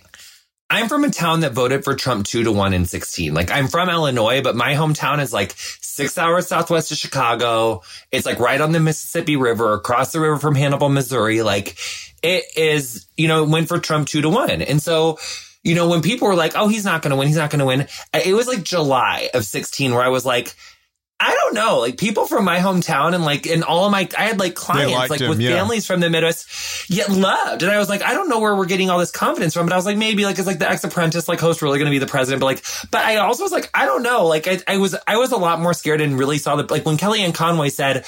[0.69, 3.33] I'm from a town that voted for Trump two to one in 16.
[3.33, 7.83] Like I'm from Illinois, but my hometown is like six hours southwest of Chicago.
[8.11, 11.41] It's like right on the Mississippi River, across the river from Hannibal, Missouri.
[11.41, 11.77] Like
[12.21, 14.61] it is, you know, it went for Trump two to one.
[14.61, 15.17] And so,
[15.63, 17.59] you know, when people were like, oh, he's not going to win, he's not going
[17.59, 17.87] to win.
[18.13, 20.53] It was like July of 16 where I was like,
[21.19, 24.25] I don't know, like people from my hometown and like, and all of my, I
[24.25, 25.55] had like clients like him, with yeah.
[25.55, 27.63] families from the Midwest, yet loved.
[27.63, 29.73] And I was like, I don't know where we're getting all this confidence from, but
[29.73, 31.95] I was like, maybe like, it's like the ex apprentice, like host really going to
[31.95, 32.41] be the president.
[32.41, 34.27] But like, but I also was like, I don't know.
[34.27, 36.85] Like I, I was, I was a lot more scared and really saw that, like
[36.85, 38.05] when Kellyanne Conway said,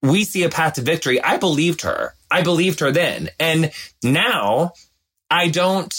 [0.00, 2.14] we see a path to victory, I believed her.
[2.30, 3.30] I believed her then.
[3.40, 4.74] And now
[5.28, 5.92] I don't,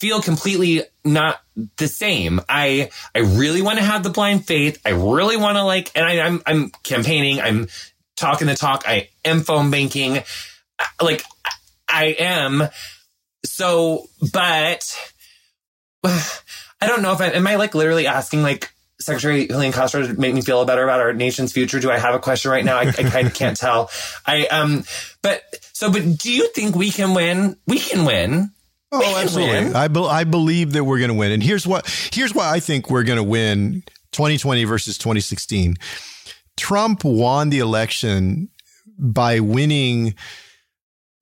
[0.00, 1.40] feel completely not
[1.76, 2.40] the same.
[2.48, 4.80] I I really want to have the blind faith.
[4.84, 7.40] I really want to like, and I, am I'm, I'm campaigning.
[7.40, 7.68] I'm
[8.16, 8.84] talking the talk.
[8.86, 10.22] I am phone banking.
[11.00, 11.24] Like
[11.88, 12.68] I am.
[13.44, 15.12] So, but
[16.04, 20.14] I don't know if I am I like literally asking like Secretary Julian Castro to
[20.14, 21.80] make me feel better about our nation's future.
[21.80, 22.78] Do I have a question right now?
[22.78, 23.90] I, I kind of can't tell.
[24.26, 24.84] I um,
[25.22, 25.42] but
[25.72, 27.56] so, but do you think we can win?
[27.66, 28.50] We can win.
[28.90, 29.74] Oh, absolutely.
[29.74, 31.30] I, be- I believe that we're going to win.
[31.32, 33.82] And here's what here's why I think we're going to win
[34.12, 35.76] 2020 versus 2016.
[36.56, 38.48] Trump won the election
[38.98, 40.14] by winning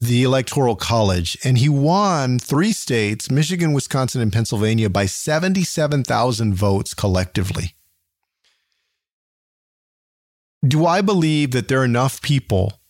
[0.01, 6.95] the electoral college and he won three states, Michigan, Wisconsin and Pennsylvania by 77,000 votes
[6.95, 7.75] collectively.
[10.67, 12.81] Do I believe that there are enough people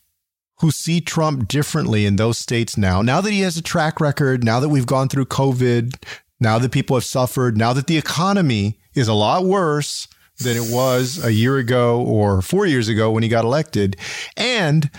[0.61, 3.03] who see Trump differently in those states now.
[3.03, 6.03] Now that he has a track record, now that we've gone through COVID,
[6.41, 10.73] now that people have suffered, now that the economy is a lot worse than it
[10.73, 13.97] was a year ago or four years ago when he got elected.
[14.37, 14.91] And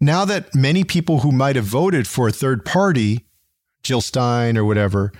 [0.00, 3.26] now that many people who might have voted for a third party,
[3.82, 5.12] Jill Stein or whatever,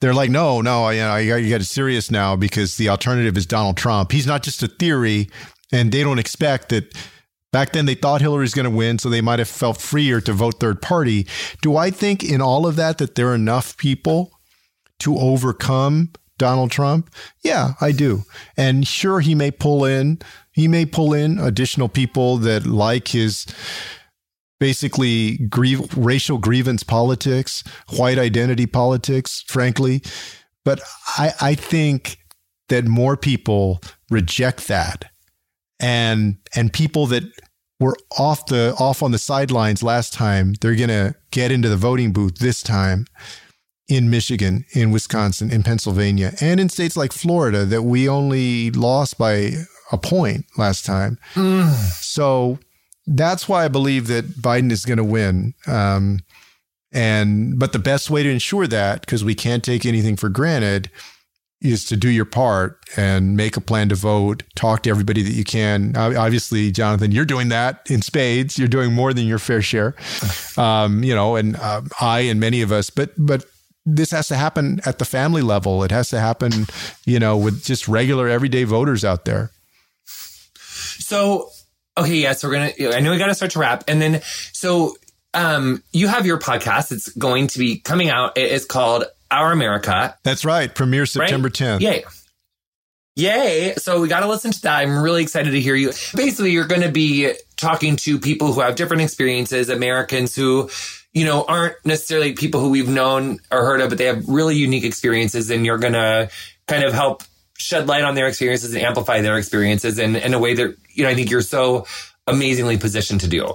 [0.00, 3.76] they're like, no, no, I, I, got it serious now because the alternative is Donald
[3.76, 4.12] Trump.
[4.12, 5.30] He's not just a theory,
[5.72, 6.94] and they don't expect that
[7.56, 10.20] Back then, they thought Hillary was going to win, so they might have felt freer
[10.20, 11.26] to vote third party.
[11.62, 14.38] Do I think in all of that that there are enough people
[14.98, 17.08] to overcome Donald Trump?
[17.42, 18.24] Yeah, I do.
[18.58, 20.18] And sure, he may pull in,
[20.52, 23.46] he may pull in additional people that like his
[24.60, 25.38] basically
[25.96, 30.02] racial grievance politics, white identity politics, frankly.
[30.62, 30.82] But
[31.16, 32.18] I, I think
[32.68, 33.80] that more people
[34.10, 35.06] reject that.
[35.80, 37.22] And and people that
[37.78, 42.12] were off the off on the sidelines last time, they're gonna get into the voting
[42.12, 43.06] booth this time
[43.88, 49.16] in Michigan, in Wisconsin, in Pennsylvania, and in states like Florida that we only lost
[49.16, 49.52] by
[49.92, 51.18] a point last time.
[51.34, 51.70] Mm.
[52.02, 52.58] So
[53.06, 55.54] that's why I believe that Biden is going to win.
[55.66, 56.20] Um,
[56.92, 60.90] and but the best way to ensure that, because we can't take anything for granted,
[61.60, 64.42] is to do your part and make a plan to vote.
[64.54, 65.96] Talk to everybody that you can.
[65.96, 68.58] Obviously, Jonathan, you're doing that in spades.
[68.58, 69.94] You're doing more than your fair share.
[70.56, 72.88] Um, you know, and uh, I and many of us.
[72.88, 73.44] But but
[73.84, 75.84] this has to happen at the family level.
[75.84, 76.66] It has to happen,
[77.04, 79.50] you know, with just regular everyday voters out there.
[80.06, 81.50] So,
[81.98, 82.96] okay, yeah, so we're gonna.
[82.96, 84.96] I know we got to start to wrap, and then so
[85.34, 86.90] um, you have your podcast.
[86.90, 88.36] It's going to be coming out.
[88.38, 89.04] It is called
[89.36, 90.16] Our America.
[90.24, 90.74] That's right.
[90.74, 91.52] Premiere September right?
[91.52, 91.80] 10th.
[91.80, 92.04] Yay.
[93.16, 93.74] Yay.
[93.76, 94.78] So we got to listen to that.
[94.78, 95.92] I'm really excited to hear you.
[96.14, 100.68] Basically, you're going to be talking to people who have different experiences, Americans who
[101.16, 104.54] you know, aren't necessarily people who we've known or heard of, but they have really
[104.54, 106.28] unique experiences and you're going to
[106.68, 107.22] kind of help
[107.56, 111.04] shed light on their experiences and amplify their experiences in, in a way that, you
[111.04, 111.86] know, I think you're so
[112.26, 113.54] amazingly positioned to do.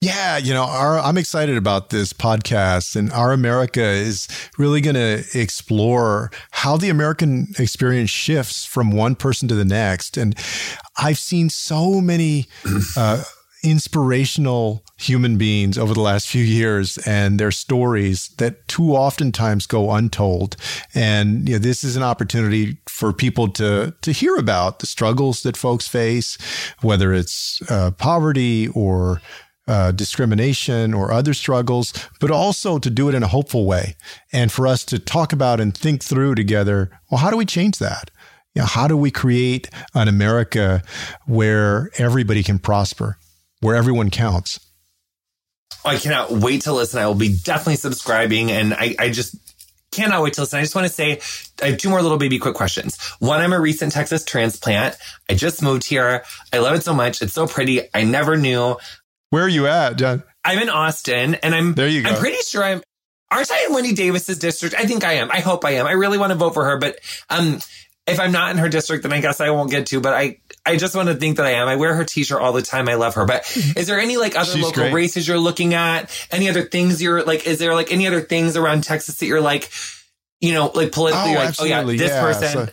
[0.00, 4.94] Yeah, you know, our, I'm excited about this podcast, and Our America is really going
[4.94, 10.16] to explore how the American experience shifts from one person to the next.
[10.16, 10.36] And
[10.96, 12.46] I've seen so many
[12.96, 13.24] uh,
[13.64, 19.90] inspirational human beings over the last few years and their stories that too oftentimes go
[19.90, 20.56] untold.
[20.94, 25.42] And you know, this is an opportunity for people to to hear about the struggles
[25.42, 26.38] that folks face,
[26.82, 29.20] whether it's uh, poverty or
[29.68, 33.94] uh, discrimination or other struggles, but also to do it in a hopeful way,
[34.32, 36.90] and for us to talk about and think through together.
[37.10, 38.10] Well, how do we change that?
[38.54, 40.82] You know, how do we create an America
[41.26, 43.18] where everybody can prosper?
[43.60, 44.60] where everyone counts.
[45.84, 47.00] I cannot wait to listen.
[47.00, 48.50] I will be definitely subscribing.
[48.50, 49.36] And I, I just
[49.90, 50.58] cannot wait to listen.
[50.58, 51.20] I just want to say
[51.62, 53.00] I have two more little baby quick questions.
[53.20, 54.96] One, I'm a recent Texas transplant.
[55.30, 56.24] I just moved here.
[56.52, 57.22] I love it so much.
[57.22, 57.82] It's so pretty.
[57.94, 58.76] I never knew.
[59.30, 60.22] Where are you at, John?
[60.44, 62.10] I'm in Austin and I'm there you go.
[62.10, 62.82] I'm pretty sure I'm
[63.30, 64.74] aren't I in Wendy Davis's district?
[64.74, 65.30] I think I am.
[65.30, 65.86] I hope I am.
[65.86, 66.98] I really want to vote for her, but
[67.28, 67.60] um
[68.08, 70.00] if I'm not in her district, then I guess I won't get to.
[70.00, 71.68] But I, I just want to think that I am.
[71.68, 72.88] I wear her t-shirt all the time.
[72.88, 73.24] I love her.
[73.24, 73.44] But
[73.76, 74.94] is there any like other She's local great.
[74.94, 76.10] races you're looking at?
[76.30, 77.46] Any other things you're like?
[77.46, 79.70] Is there like any other things around Texas that you're like,
[80.40, 81.76] you know, like politically, oh, like, absolutely.
[81.76, 82.20] oh yeah, this yeah.
[82.20, 82.48] person.
[82.48, 82.72] So,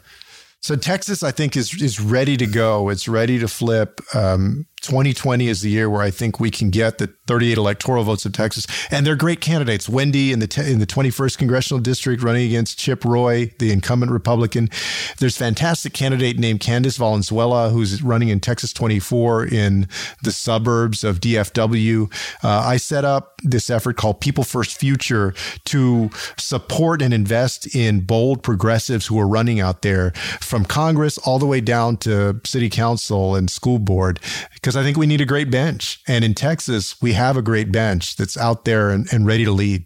[0.62, 2.90] so, Texas, I think is is ready to go.
[2.90, 4.02] It's ready to flip.
[4.14, 8.26] Um, 2020 is the year where I think we can get the 38 electoral votes
[8.26, 9.90] of Texas, and they're great candidates.
[9.90, 14.12] Wendy in the te- in the 21st congressional district running against Chip Roy, the incumbent
[14.12, 14.70] Republican.
[15.18, 19.88] There's fantastic candidate named Candace Valenzuela who's running in Texas 24 in
[20.24, 22.12] the suburbs of DFW.
[22.44, 25.34] Uh, I set up this effort called People First Future
[25.66, 30.12] to support and invest in bold progressives who are running out there
[30.42, 34.20] from Congress all the way down to city council and school board
[34.54, 36.02] because I think we need a great bench.
[36.08, 39.52] And in Texas, we have a great bench that's out there and, and ready to
[39.52, 39.86] lead.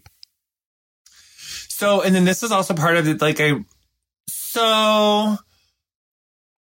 [1.68, 3.20] So, and then this is also part of it.
[3.20, 3.64] Like, I,
[4.28, 5.38] so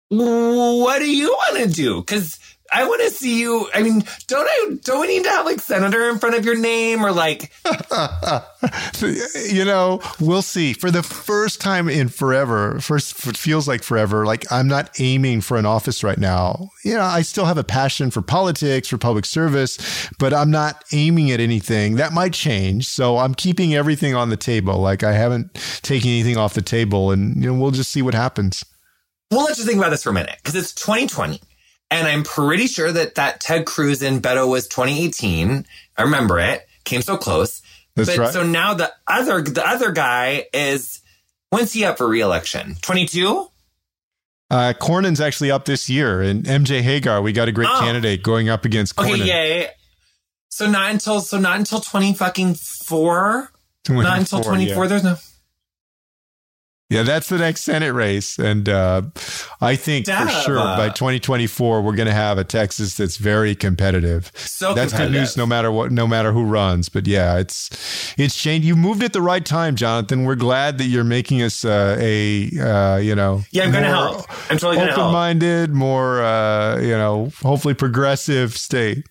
[0.09, 2.01] what do you want to do?
[2.01, 2.39] Because
[2.73, 3.69] I want to see you.
[3.73, 4.77] I mean, don't I?
[4.83, 7.53] Don't we need to have like senator in front of your name or like?
[9.51, 10.73] you know, we'll see.
[10.73, 14.25] For the first time in forever, first it feels like forever.
[14.25, 16.69] Like I'm not aiming for an office right now.
[16.83, 20.83] You know, I still have a passion for politics, for public service, but I'm not
[20.91, 21.95] aiming at anything.
[21.97, 22.87] That might change.
[22.87, 24.79] So I'm keeping everything on the table.
[24.79, 25.53] Like I haven't
[25.83, 28.65] taken anything off the table, and you know, we'll just see what happens.
[29.29, 31.39] Well, let's just think about this for a minute because it's 2020
[31.93, 35.65] and I'm pretty sure that that Ted Cruz in Beto was 2018.
[35.95, 36.67] I remember it.
[36.85, 37.61] Came so close.
[37.95, 38.33] That's but right.
[38.33, 41.01] so now the other the other guy is
[41.51, 42.75] when's he up for reelection?
[42.81, 43.47] 22?
[44.49, 47.79] Uh, Cornyn's actually up this year, and MJ Hegar, we got a great oh.
[47.79, 49.21] candidate going up against Cornyn.
[49.21, 49.69] Okay, yay!
[50.49, 53.51] So not until so not until twenty fucking four.
[53.89, 54.83] Not until twenty four.
[54.83, 54.89] Yeah.
[54.89, 55.15] There's no.
[56.93, 58.37] Yeah, that's the next Senate race.
[58.37, 59.03] And uh,
[59.61, 64.31] I think for sure by 2024, we're going to have a Texas that's very competitive.
[64.35, 65.13] So that's competitive.
[65.13, 66.89] good news no matter what, no matter who runs.
[66.89, 68.67] But yeah, it's it's changed.
[68.67, 70.23] You moved at the right time, Jonathan.
[70.23, 73.41] We're glad that you're making us uh, a, uh, you know.
[73.51, 74.25] Yeah, I'm going to help.
[74.51, 75.07] I'm totally going to help.
[75.07, 79.05] Open-minded, more, uh, you know, hopefully progressive state.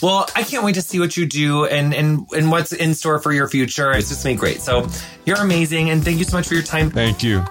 [0.00, 3.18] Well, I can't wait to see what you do and and and what's in store
[3.18, 3.92] for your future.
[3.92, 4.60] It's just been great.
[4.60, 4.88] So
[5.24, 6.90] you're amazing, and thank you so much for your time.
[6.90, 7.44] Thank you.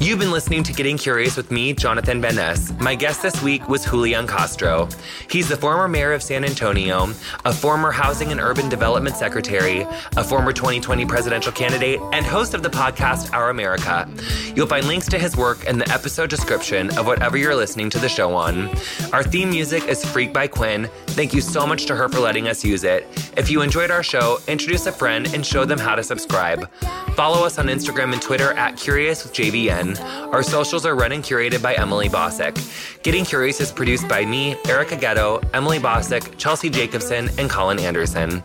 [0.00, 2.72] You've been listening to Getting Curious with me, Jonathan Van Ness.
[2.78, 4.88] My guest this week was Julian Castro.
[5.28, 7.12] He's the former mayor of San Antonio,
[7.44, 9.84] a former housing and urban development secretary,
[10.16, 14.08] a former 2020 presidential candidate, and host of the podcast Our America.
[14.54, 17.98] You'll find links to his work in the episode description of whatever you're listening to
[17.98, 18.70] the show on.
[19.12, 20.88] Our theme music is Freak by Quinn.
[21.08, 23.04] Thank you so much to her for letting us use it.
[23.36, 26.70] If you enjoyed our show, introduce a friend and show them how to subscribe.
[27.16, 29.87] Follow us on Instagram and Twitter at Curious with JVN.
[29.96, 32.56] Our socials are run and curated by Emily Bossak.
[33.02, 38.42] Getting Curious is produced by me, Erica Getto, Emily Bossak, Chelsea Jacobson, and Colin Anderson.